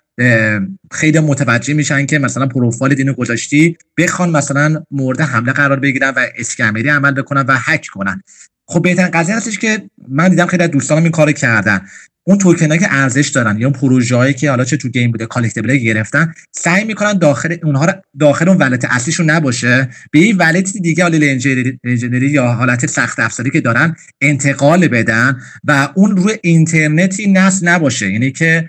خیلی 0.92 1.20
متوجه 1.20 1.74
میشن 1.74 2.06
که 2.06 2.18
مثلا 2.18 2.46
پروفایل 2.46 2.94
دینو 2.94 3.12
گذاشتی 3.12 3.76
بخوان 3.98 4.30
مثلا 4.30 4.82
مورد 4.90 5.20
حمله 5.20 5.52
قرار 5.52 5.80
بگیرن 5.80 6.12
و 6.16 6.26
scammer 6.38 6.82
ی 6.82 6.88
عمل 6.88 7.12
بکنن 7.12 7.44
و 7.48 7.56
هک 7.58 7.86
کنن. 7.92 8.22
خب 8.66 8.82
بهترین 8.82 9.10
قضیه 9.10 9.36
هستش 9.36 9.58
که 9.58 9.82
من 10.08 10.28
دیدم 10.28 10.46
خیلی 10.46 10.62
از 10.62 10.70
دوستانم 10.70 11.02
این 11.02 11.12
کارو 11.12 11.32
کردن. 11.32 11.86
اون 12.24 12.38
توکن 12.38 12.76
که 12.76 12.86
ارزش 12.90 13.28
دارن 13.28 13.60
یا 13.60 13.70
پروژه 13.70 14.16
هایی 14.16 14.34
که 14.34 14.50
حالا 14.50 14.64
چه 14.64 14.76
تو 14.76 14.88
game 14.88 15.10
بوده 15.10 15.26
collectible 15.26 15.76
گرفتن 15.76 16.34
سعی 16.52 16.84
می‌کنن 16.84 17.18
داخل 17.18 17.56
اونها 17.62 17.84
رو 17.84 17.92
داخل 18.20 18.48
اون 18.48 18.58
wallet 18.58 18.84
اصلیشون 18.90 19.30
نباشه. 19.30 19.88
به 20.10 20.18
این 20.18 20.36
wallet 20.36 20.72
دیگه 20.82 21.02
حالا 21.02 21.18
Ledger 21.18 21.70
ی 21.70 21.78
یا 22.30 22.46
حالت 22.52 22.86
سخت 22.86 23.20
افزاری 23.20 23.50
که 23.50 23.60
دارن 23.60 23.96
انتقال 24.20 24.88
بدن 24.88 25.40
و 25.64 25.88
اون 25.94 26.16
روی 26.16 26.34
اینترنتی 26.42 27.32
نصب 27.32 27.68
نباشه. 27.68 28.12
یعنی 28.12 28.32
که 28.32 28.68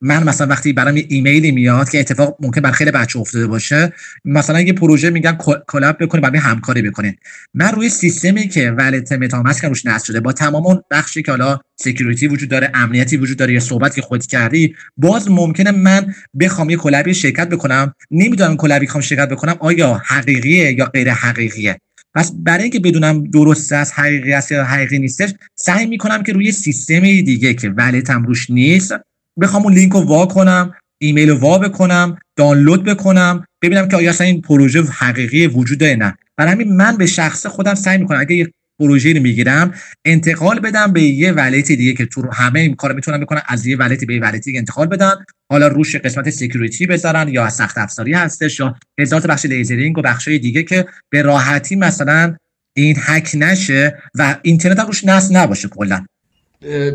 من 0.00 0.22
مثلا 0.24 0.46
وقتی 0.46 0.72
برام 0.72 0.96
یه 0.96 1.06
ایمیلی 1.08 1.50
میاد 1.50 1.90
که 1.90 2.00
اتفاق 2.00 2.36
ممکن 2.40 2.60
بر 2.60 2.70
خیلی 2.70 2.90
بچه 2.90 3.18
افتاده 3.18 3.46
باشه 3.46 3.92
مثلا 4.24 4.60
یه 4.60 4.72
پروژه 4.72 5.10
میگن 5.10 5.38
collab 5.68 5.98
بکنه 5.98 6.20
برای 6.20 6.38
همکاری 6.38 6.82
بکنین 6.82 7.14
من 7.54 7.72
روی 7.72 7.88
سیستمی 7.88 8.48
که 8.48 8.70
wallet 8.70 9.12
MetaMask 9.12 9.64
روش 9.64 9.86
نصب 9.86 10.04
شده 10.04 10.20
با 10.20 10.32
تمام 10.32 10.66
اون 10.66 10.82
بخشی 10.90 11.22
که 11.22 11.30
حالا 11.30 11.60
security 11.76 12.28
وجود 12.28 12.47
داره 12.48 12.70
امنیتی 12.74 13.16
وجود 13.16 13.36
داره 13.36 13.52
یه 13.52 13.60
صحبت 13.60 13.94
که 13.94 14.02
خودت 14.02 14.26
کردی 14.26 14.74
باز 14.96 15.30
ممکنه 15.30 15.70
من 15.70 16.14
بخوام 16.40 16.70
یه 16.70 16.76
collab 16.76 17.09
ی 17.09 17.14
شرکت 17.14 17.48
بکنم 17.48 17.94
نمی‌دونم 18.10 18.56
collab 18.56 18.82
ی 18.82 18.86
بخوام 18.86 19.00
شرکت 19.00 19.28
بکنم 19.28 19.56
آیا 19.58 20.02
حقیقیه 20.06 20.72
یا 20.72 20.84
غیر 20.84 21.10
حقیقیه. 21.10 21.80
پس 22.14 22.32
برای 22.34 22.62
اینکه 22.62 22.80
بدونم 22.80 23.24
درست 23.24 23.72
از 23.72 23.92
حقیقی 23.92 24.32
است 24.32 24.52
یا 24.52 24.64
حقیقی 24.64 24.98
نیستش 24.98 25.34
سعی 25.54 25.86
می‌کنم 25.86 26.22
که 26.22 26.32
روی 26.32 26.52
سیستم 26.52 27.00
دیگه 27.00 27.54
که 27.54 27.68
wallet 27.68 28.14
م 28.14 28.22
روش 28.22 28.50
نیست 28.50 28.92
بخوام 29.40 29.62
اون 29.62 29.74
لینک 29.74 29.92
رو 29.92 30.00
وا 30.00 30.26
کنم 30.26 30.74
ایمیل 30.98 31.30
رو 31.30 31.36
وا 31.36 31.58
بکنم 31.58 32.18
دانلود 32.36 32.84
بکنم 32.84 33.44
ببینم 33.62 33.88
که 33.88 33.96
آیا 33.96 34.10
اصلا 34.10 34.26
این 34.26 34.40
پروژه 34.40 34.82
حقیقی 34.82 35.46
وجود 35.46 35.78
داره 35.78 35.96
نه. 35.96 36.18
برای 36.36 36.52
همین 36.52 36.76
من 36.76 36.96
به 36.96 37.06
شخص 37.06 37.46
خودم 37.46 37.74
سعی 37.74 37.98
می‌کنم 37.98 38.20
اگه 38.20 38.52
پروژه 38.78 39.12
رو 39.12 39.22
می‌گیرم 39.22 39.74
انتقال 40.04 40.60
بدم 40.60 40.92
به 40.92 41.02
یه 41.02 41.32
wallet 41.32 41.66
دیگه 41.66 41.92
که 41.92 42.06
تو 42.06 42.30
همه 42.32 42.60
این 42.60 42.74
کارو 42.74 42.94
می‌تونم 42.94 43.20
بکنم 43.20 43.42
از 43.46 43.66
یه 43.66 43.76
wallet 43.76 44.02
ی 44.02 44.06
به 44.06 44.14
یه 44.14 44.20
wallet 44.20 44.53
ی 44.53 44.58
انتقال 44.58 44.86
بدن. 44.86 45.14
حالا 45.50 45.68
روش 45.68 45.96
قسمت 45.96 46.30
سکیوریتی 46.30 46.86
بذارن 46.86 47.28
یا 47.28 47.50
سخت 47.50 47.78
افزاری 47.78 48.12
هستش 48.12 48.60
یا 48.60 48.74
هزار 48.98 49.20
بخش 49.20 49.46
لیزرینگ 49.46 49.98
و 49.98 50.02
بخشای 50.02 50.38
دیگه 50.38 50.62
که 50.62 50.86
به 51.10 51.22
راحتی 51.22 51.76
مثلا 51.76 52.36
این 52.76 52.96
هک 52.98 53.30
نشه 53.34 54.02
و 54.14 54.36
اینترنت 54.42 54.80
روش 54.80 55.04
نصب 55.04 55.36
نباشه 55.36 55.68
کلا. 55.68 56.06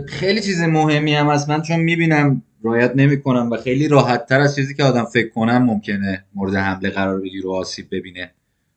خیلی 0.08 0.42
چیز 0.42 0.62
مهمی 0.62 1.16
هم 1.16 1.30
از 1.30 1.50
من 1.50 1.62
چون 1.62 1.80
می‌بینم 1.80 2.42
رایت 2.64 2.92
نمی‌کنم 2.96 3.52
و 3.52 3.58
خیلی 3.58 3.88
راحت 3.88 4.26
تر 4.26 4.40
از 4.40 4.56
چیزی 4.56 4.74
که 4.74 4.84
آدم 4.84 5.06
فکر 5.06 5.30
کنم 5.30 5.64
ممکنه 5.64 6.24
مورد 6.36 6.56
حمله 6.56 6.90
قرار 6.90 7.22
بگیره 7.22 7.50
و 7.50 7.52
آسیب 7.52 7.88
ببینه. 7.92 8.32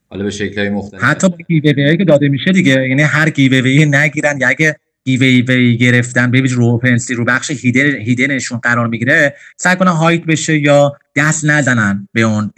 حالا 0.08 0.24
به 0.24 0.30
شکلهای 0.30 0.68
مختلف. 0.68 1.04
حتی 1.04 1.28
گیوی 1.48 1.96
که 1.96 2.04
داده 2.04 2.28
میشه 2.28 2.52
دیگه. 2.52 2.88
یعنی 2.88 3.02
هر 3.02 3.30
گیوی 3.30 3.86
نگیرن 3.86 4.40
یا 4.40 4.48
اگه 4.48 4.76
giveaway 5.04 5.68
ی 5.68 5.76
گرفتن 5.76 6.30
ببین 6.30 6.52
رو 6.52 6.78
OpenSea 6.78 7.14
رو 7.14 7.24
بخش 7.24 7.50
hidden 7.50 7.96
hidden 7.96 8.34
شون 8.34 8.58
قرار 8.58 8.86
می‌گیره 8.86 9.34
سعی 9.56 9.76
کنن 9.76 9.90
hide 9.90 10.24
بشه 10.24 10.58
یا 10.58 10.96
دست 11.16 11.44
نزنن 11.44 12.08
به 12.12 12.22
اون 12.22 12.50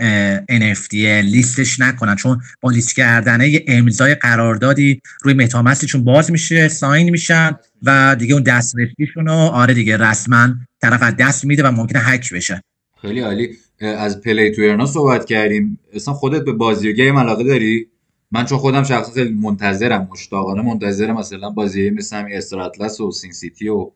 NFT 0.51 0.95
لیستش 1.25 1.81
نکنن. 1.81 2.17
چون 2.17 2.41
با 2.61 2.71
لیست 2.71 2.97
کردن 2.97 3.41
یه 3.41 3.65
امضای 3.69 4.15
قراردادی 4.15 5.01
روی 5.23 5.35
MetaMask 5.35 5.81
شون 5.81 6.05
باز 6.05 6.31
میشه 6.31 6.69
sign 6.69 7.11
میشن 7.11 7.57
و 7.83 8.17
دیگه 8.19 8.35
اون 8.35 8.43
دسترسیشون 8.43 9.27
رو 9.27 9.33
آره 9.33 9.75
دیگه 9.75 9.97
رسما 9.97 10.49
طرف 10.83 11.03
از 11.03 11.17
دست 11.17 11.45
میده 11.45 11.63
و 11.63 11.71
ممکنه 11.71 12.03
هک 12.03 12.33
بشه. 12.33 12.63
خیلی 13.03 13.21
عالی. 13.21 13.51
از 13.81 14.21
play 14.21 14.51
to 14.51 14.87
صحبت 14.87 15.25
کردیم. 15.25 15.79
اصلا 15.95 16.15
خودت 16.15 16.45
به 16.45 16.53
بازی 16.53 16.89
و 16.89 16.93
game 16.93 17.19
علاقه 17.19 17.45
داری؟ 17.45 17.87
من 18.31 18.45
چون 18.45 18.59
خودم 18.59 18.83
شخصا 18.83 19.13
خیلی 19.13 19.35
منتظرم 19.35 20.09
مشتاقانه 20.13 20.63
منتظرم 20.63 21.19
مثلا 21.19 21.51
بازی 21.51 21.91
مثل 21.91 22.25
استراتلس 22.31 23.01
و 23.01 23.13
سین 23.13 23.33
سیتی 23.33 23.69
و 23.69 23.91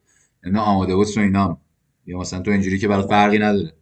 اینا 0.44 0.62
آماده 0.62 0.96
بود 0.96 1.06
و 1.16 1.20
اینا. 1.20 1.58
یا 2.06 2.18
مثلا 2.18 2.40
تو 2.40 2.50
اینجوری 2.50 2.78
که 2.78 2.88
برای 2.88 3.06
فرقی 3.08 3.38
نداره. 3.38 3.72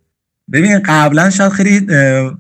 ببین 0.53 0.79
قبلا 0.79 1.31
شاید 1.31 1.53
خیلی 1.53 1.81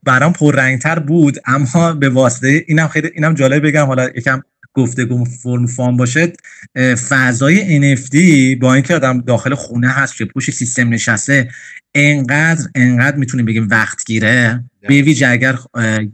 برام 0.02 0.32
پررنگتر 0.32 0.98
بود 0.98 1.38
اما 1.46 1.92
به 1.92 2.08
واسطه 2.08 2.64
اینم 2.68 2.88
خیلی 2.88 3.10
اینم 3.14 3.34
جالب 3.34 3.66
بگم. 3.66 3.86
حالا 3.86 4.08
یکم 4.16 4.42
گفتگو 4.74 5.24
فرم 5.24 5.66
فام 5.66 5.96
باشه. 5.96 6.32
فضای 7.08 7.96
NFT 7.96 8.16
با 8.60 8.74
اینکه 8.74 8.94
آدم 8.94 9.20
داخل 9.20 9.54
خونه 9.54 9.88
هست 9.88 10.16
که 10.16 10.24
پوش 10.24 10.50
سیستم 10.50 10.88
نشسته 10.88 11.50
انقدر 11.94 12.64
انقدر 12.74 13.16
می‌تونیم 13.16 13.46
بگیم 13.46 13.68
وقت 13.70 14.04
گیره. 14.06 14.64
به 14.88 15.02
ویژه 15.02 15.28
اگر 15.28 15.58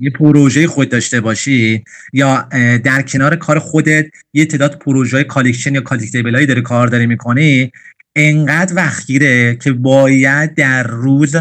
یه 0.01 0.11
پروژه 0.11 0.67
خود 0.67 0.89
داشته 0.89 1.21
باشی 1.21 1.85
یا 2.12 2.49
در 2.85 3.03
کنار 3.03 3.37
کار 3.37 3.59
خودت 3.59 4.07
یه 4.33 4.45
تعداد 4.45 4.79
پروژه 4.79 5.25
collection 5.25 5.75
یا 5.75 5.81
collectible 5.81 6.47
داره 6.47 6.61
کار 6.61 6.87
داری 6.87 7.07
می‌کنی 7.07 7.73
انقدر 8.17 8.75
وقت 8.75 9.07
گیره 9.07 9.57
که 9.57 9.73
باید 9.73 10.55
در 10.55 10.83
روز 10.83 11.37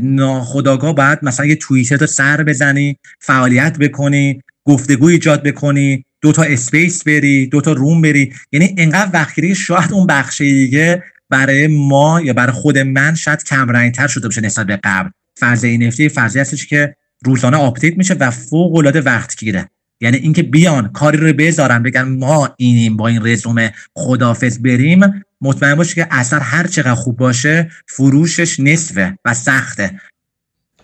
ناخودآگاه 0.00 0.94
باید 0.94 1.18
مثلا 1.22 1.46
یه 1.46 1.56
توییتر 1.56 1.96
رو 1.96 2.06
سر 2.06 2.42
بزنی 2.42 2.98
فعالیت 3.18 3.78
بکنی 3.78 4.42
گفتگو 4.64 5.06
ایجاد 5.06 5.42
بکنی 5.42 6.04
دو 6.20 6.32
تا 6.32 6.42
space 6.42 7.04
بری 7.04 7.46
دو 7.46 7.60
تا 7.60 7.72
room 7.72 8.02
بری. 8.02 8.32
یعنی 8.52 8.74
انقدر 8.78 9.10
وقت 9.14 9.52
شاید 9.52 9.92
اون 9.92 10.06
بخش 10.06 10.40
دیگه 10.40 11.02
برای 11.30 11.66
ما 11.66 12.20
یا 12.20 12.32
برای 12.32 12.52
خود 12.52 12.78
من 12.78 13.14
شاید 13.14 13.44
کم 13.44 13.90
تر 13.90 14.06
شده 14.06 14.28
باشه 14.28 14.40
نسبت 14.40 14.66
به 14.66 14.80
قبل. 14.84 15.10
فضای 15.36 15.66
NFT 15.66 16.02
فضایی 16.02 16.40
هستش 16.40 16.66
که 16.66 16.96
روزانه 17.24 17.56
آپدیت 17.56 17.96
میشه 17.96 18.14
و 18.14 18.30
فوق 18.30 18.74
العاده 18.74 19.00
وقت 19.00 19.38
گیره. 19.38 19.70
یعنی 20.00 20.16
اینکه 20.16 20.42
بیان 20.42 20.92
کاری 20.92 21.18
رو 21.18 21.32
بذارن 21.32 21.82
بگن 21.82 22.02
ما 22.02 22.54
اینیم 22.56 22.96
با 22.96 23.08
این 23.08 23.26
رزومه 23.26 23.74
خدافظ 23.94 24.58
بریم 24.58 25.24
مطمئن 25.40 25.74
باشه 25.74 25.94
که 25.94 26.06
اثر 26.10 26.38
هر 26.38 26.66
چقدر 26.66 26.94
خوب 26.94 27.16
باشه 27.16 27.70
فروشش 27.88 28.60
نصفه 28.60 29.18
و 29.24 29.34
سخته. 29.34 30.00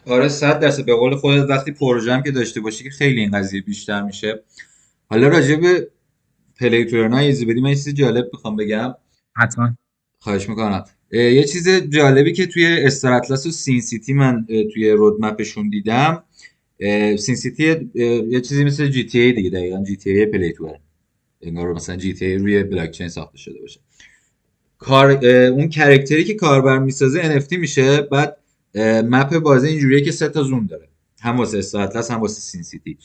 آره 0.06 0.28
صد 0.28 0.60
درصد. 0.60 0.84
به 0.84 0.94
قول 0.94 1.16
خودت 1.16 1.50
وقتی 1.50 1.72
پروژه 1.72 2.12
هم 2.12 2.22
که 2.22 2.30
داشته 2.30 2.60
باشی 2.60 2.84
که 2.84 2.90
خیلی 2.90 3.20
این 3.20 3.30
قضیه 3.30 3.60
بیشتر 3.60 4.02
میشه. 4.02 4.42
حالا 5.08 5.28
راجع 5.28 5.56
به 5.56 5.88
play 6.60 6.84
to 6.84 6.96
earn 6.96 7.18
ها 7.18 7.22
توضیحی 7.22 7.44
بدیم. 7.44 7.62
من 7.62 7.70
چیز 7.70 7.88
جالب 7.88 8.24
می‌خوام 8.32 8.56
بگم. 8.56 8.94
حتما. 9.36 9.76
خواهش 10.26 10.48
می‌کنم. 10.48 10.84
یه 11.12 11.44
چیز 11.44 11.68
جالبی 11.68 12.32
که 12.32 12.46
توی 12.46 12.66
Star 12.66 13.02
Atlas 13.02 13.46
و 13.46 13.50
Sin 13.50 13.80
City 13.80 14.12
من 14.12 14.46
توی 14.74 14.90
roadmap 14.90 15.40
شون 15.40 15.68
دیدم 15.68 16.22
Sin 17.18 17.36
City 17.36 17.90
یه 18.30 18.40
چیزی 18.40 18.64
مثل 18.64 18.88
GTA 18.88 19.32
دیگه 19.32 19.50
دقیقا 19.50 19.84
GTA 19.84 20.10
play 20.10 20.52
to 20.52 20.61
earn 20.61 20.78
انگار 21.42 21.72
مثلا 21.72 21.96
GTA 21.96 22.38
روی 22.38 22.62
بلاک 22.62 22.90
چین 22.90 23.08
ساخته 23.08 23.38
شده 23.38 23.60
باشه. 23.60 23.80
کار 24.78 25.24
اون 25.26 25.68
character 25.68 26.19
ی 26.19 26.24
که 26.24 26.34
کاربر 26.34 26.78
می‌سازه 26.78 27.40
NFT 27.40 27.52
میشه 27.52 28.00
بعد 28.00 28.36
map 29.04 29.38
بازی 29.38 29.68
اینجوریه 29.68 30.00
که 30.00 30.12
سه 30.12 30.28
تا 30.28 30.42
zone 30.42 30.66
داره. 30.66 30.88
هم 31.20 31.36
واسه 31.36 31.58
Star 31.58 31.81
Atlas 31.81 32.10
هم 32.10 32.20
واسه 32.20 32.40
Sin 32.40 32.62
City. 32.62 32.98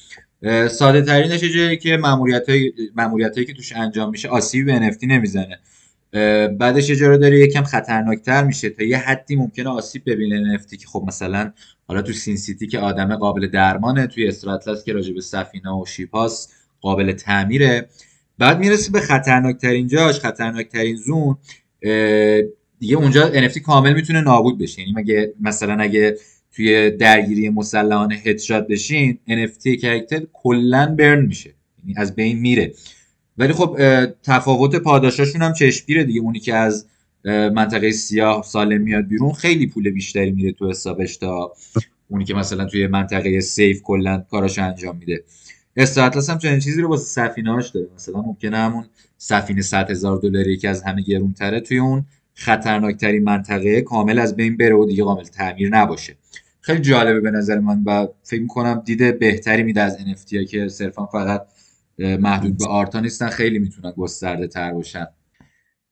ساده 0.70 1.02
ترینش 1.02 1.44
جایی 1.44 1.78
که 1.78 1.98
ماموریت 1.98 2.50
هایی 3.36 3.46
که 3.48 3.54
توش 3.54 3.74
انجام 3.76 4.10
میشه 4.10 4.30
آسیبی 4.30 4.64
به 4.64 4.92
NFT 4.92 5.04
نمی‌زنه. 5.04 5.60
بعدش 6.58 6.90
یه 6.90 6.96
جا 6.96 7.18
داره 7.18 7.40
یکم 7.40 7.64
خطرناکتر 7.64 8.44
میشه 8.44 8.70
تا 8.70 8.84
یه 8.84 8.98
حدی 8.98 9.36
ممکنه 9.36 9.70
آسیب 9.70 10.04
ببینه 10.06 10.58
NFT 10.58 10.78
که 10.78 10.88
خب 10.88 11.04
مثلا 11.08 11.52
حالا 11.88 12.02
تو 12.02 12.14
سین 12.14 12.38
سیتی 12.38 12.68
که 12.68 12.80
آدم 12.80 13.16
قابل 13.16 13.48
درمانه 13.48 14.08
توی 14.08 14.28
استراتلس 14.28 14.84
که 14.84 14.94
راجع 14.94 15.14
به 15.14 15.22
سفینه 15.22 15.72
و 15.72 15.86
شیپاس 15.86 16.54
قابل 16.82 17.12
تعمیره. 17.12 17.90
بعد 18.38 18.60
می‌رسه 18.60 18.92
به 18.92 19.00
خطرناکترین 19.00 19.88
جاش 19.88 20.20
خطرناکترین 20.20 20.96
زون. 20.96 21.38
دیگه 22.80 22.96
اونجا 22.96 23.50
NFT 23.50 23.58
کامل 23.58 23.94
می‌تونه 23.94 24.22
نابود 24.22 24.60
بشه. 24.60 24.82
یعنی 24.82 24.94
مگه 24.96 25.34
مثلا 25.42 25.84
اگه 25.84 26.18
توی 26.56 26.92
درگیری 26.92 27.50
مسلحانه 27.50 28.16
هدشات 28.16 28.68
بشین 28.68 29.20
NFT 29.30 29.82
کرکتر 29.82 30.22
کلا 30.34 30.96
برن 31.00 31.26
میشه. 31.26 31.54
یعنی 31.80 31.94
از 31.98 32.16
بین 32.16 32.40
میره. 32.40 32.74
ولی 33.42 33.54
خب 33.54 33.78
تفاوت 34.24 34.76
پاداشاشون 34.76 35.42
هم 35.42 35.54
چشمگیره 35.54 36.04
دیگه. 36.04 36.22
اونی 36.22 36.40
که 36.40 36.56
از 36.56 36.86
منطقه 37.26 37.92
سیاه 37.92 38.44
سالم 38.44 38.82
میاد 38.82 39.08
بیرون 39.08 39.34
خیلی 39.34 39.68
پول 39.68 39.90
بیشتری 39.90 40.32
میره 40.32 40.52
تو 40.52 40.70
حسابش 40.70 41.18
تا 41.18 41.54
اونی 42.10 42.26
که 42.26 42.34
مثلا 42.34 42.66
توی 42.66 42.88
منطقه 42.88 43.40
سیف 43.40 43.82
کلا 43.82 44.24
کاراش 44.32 44.60
انجام 44.60 44.98
میده. 44.98 45.24
استراتلس 45.76 46.30
هم 46.30 46.38
چنین 46.38 46.60
چیزی 46.60 46.82
رو 46.82 46.90
واسه 46.90 47.04
سفینه‌هاش 47.04 47.70
داره. 47.70 47.88
مثلا 47.96 48.22
ممکنه 48.22 48.58
همون 48.58 48.86
سفینه 49.18 49.62
100 49.62 49.92
هزار 49.92 50.18
دلاری 50.18 50.58
که 50.58 50.70
از 50.70 50.84
همه 50.84 51.02
گرونتره 51.02 51.60
توی 51.60 51.78
اون 51.78 52.06
خطرناکترین 52.34 53.24
منطقه 53.24 53.82
کامل 53.82 54.20
از 54.20 54.36
بین 54.36 54.58
بره 54.58 54.76
و 54.76 54.86
دیگه 54.86 55.04
کامل 55.04 55.24
تعمیر 55.24 55.70
نباشه. 55.70 56.16
خیلی 56.62 56.82
جالبه 56.82 57.20
به 57.20 57.32
نظر 57.32 57.60
من 57.60 57.84
و 57.86 58.08
فکر 58.24 58.42
می‌کنم 58.42 58.82
دیده 58.86 59.12
بهتری 59.12 59.64
میده 59.64 59.82
از 59.82 59.98
NFT 59.98 60.50
که 60.50 60.68
صرفا 60.68 61.06
فقط 61.06 61.48
محدود 62.02 62.58
به 62.58 62.68
آرتا 62.68 63.00
نیستن. 63.00 63.30
خیلی 63.30 63.60
می‌تونن 63.60 63.92
گسترده 63.92 64.48
تر 64.48 64.72
باشن. 64.72 65.06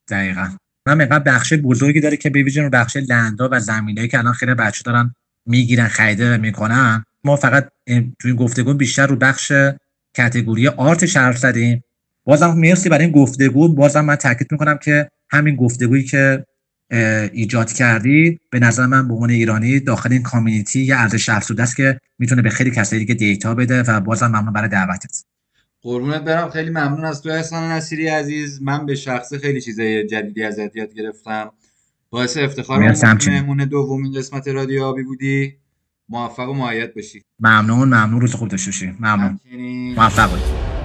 دقیقا. 0.10 0.49
هم 0.88 0.99
اینقدر 0.99 1.20
بخش 1.20 1.53
بزرگی 1.53 1.99
داره 1.99 2.18
که 2.18 2.30
ببینیم 2.30 2.64
رو 2.64 2.70
بخش 2.70 2.95
لندا 2.95 3.49
و 3.51 3.60
زمینایی 3.60 4.07
که 4.07 4.20
الان 4.20 4.34
خیلی 4.34 4.53
بچه 4.53 4.84
دارن 4.86 5.16
می‌گیرن 5.45 5.88
خریده 5.88 6.36
و 6.36 6.38
می‌کنن. 6.38 7.05
ما 7.24 7.36
فقط 7.36 7.70
توی 7.88 8.05
این 8.26 8.36
گفتگو 8.36 8.74
بیشتر 8.74 9.07
رو 9.07 9.16
بخش 9.16 9.51
کتگوری 10.18 10.68
آرت 10.68 11.18
حرف 11.18 11.38
زدیم. 11.38 11.84
بازم 12.24 12.53
مرسی 12.53 12.89
برای 12.89 13.05
این 13.05 13.14
گفتگو. 13.14 13.76
بازم 13.76 14.05
من 14.05 14.16
تاکید 14.16 14.51
می‌کنم 14.51 14.78
که 14.78 15.10
همین 15.32 15.55
گفتگویی 15.55 16.03
که 16.03 16.45
ایجاد 17.34 17.74
کردی 17.74 18.39
به 18.49 18.60
نظر 18.60 18.86
من 18.86 19.07
به 19.07 19.14
عنوان 19.14 19.30
ایرانی 19.30 19.80
داخل 19.80 20.12
این 20.12 20.24
کامیونیتی 20.24 20.82
یه 20.82 20.97
ارزش 20.97 21.30
افزوده 21.30 21.64
است 21.64 21.76
که 21.76 21.99
می‌تونه 22.20 22.41
به 22.41 22.49
خیلی 22.49 22.72
کسایی 22.72 22.99
دیگه 22.99 23.14
دیتا 23.14 23.55
بده 23.55 23.84
و 23.84 23.99
بازم 23.99 24.28
ممنون 24.28 24.53
برای 24.53 24.70
دعوتت. 24.70 25.24
قربونت 25.82 26.21
برم. 26.21 26.49
خیلی 26.49 26.69
ممنون 26.69 27.05
از 27.05 27.21
تو 27.21 27.30
احسان 27.30 27.71
نصیری 27.71 28.07
عزیز. 28.07 28.61
من 28.61 28.86
به 28.86 28.95
شخص 28.95 29.34
خیلی 29.34 29.61
چیزای 29.61 30.07
جدیدی 30.07 30.43
از 30.43 30.59
یاد 30.75 30.93
گرفتم. 30.93 31.51
باعث 32.09 32.38
افتخار 32.38 32.80
مهمون 33.27 33.57
دومین 33.57 34.13
قسمت 34.13 34.47
رادیو 34.47 34.84
آبی 34.84 35.03
بودی. 35.03 35.53
موفق 36.09 36.49
و 36.49 36.53
معید 36.53 36.95
باشی 36.95 37.21
ممنون 37.39 37.88
ممنون. 37.88 38.21
روز 38.21 38.34
خوب 38.36 38.47
داشته 38.47 38.71
باشی. 38.71 38.95
ممنون. 38.99 39.39
موفق 39.95 40.32
باشی. 40.32 40.78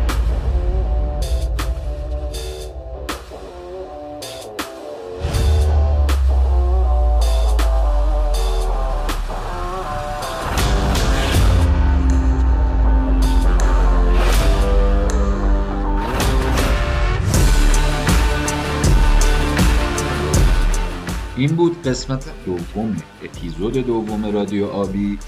قسمت 21.86 22.24
دوم 22.46 22.96
اپیزود 23.24 23.72
دوم 23.72 24.32
رادیو 24.32 24.66
آبی. 24.66 25.18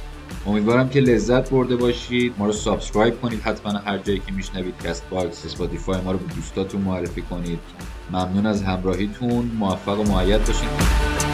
امیدوارم 0.47 0.89
که 0.89 1.01
لذت 1.01 1.51
برده 1.51 1.77
باشید. 1.77 2.35
ما 2.39 2.47
رو 2.47 2.53
subscribe 2.53 3.21
کنید 3.21 3.41
حتما 3.41 3.73
هر 3.73 3.99
جایی 3.99 4.23
که 4.27 4.33
میشنوید. 4.33 4.75
Castbox 4.85 5.45
Spotify 5.45 6.01
ما 6.01 6.13
رو 6.13 6.19
به 6.19 6.35
دوستاتون 6.35 6.81
معرفی 6.81 7.23
کنید. 7.23 7.59
ممنون 8.11 8.47
از 8.47 8.63
همراهیتون. 8.63 9.51
موفق 9.59 10.01
و 10.01 10.03
مؤید 10.03 10.45
باشید 10.45 11.26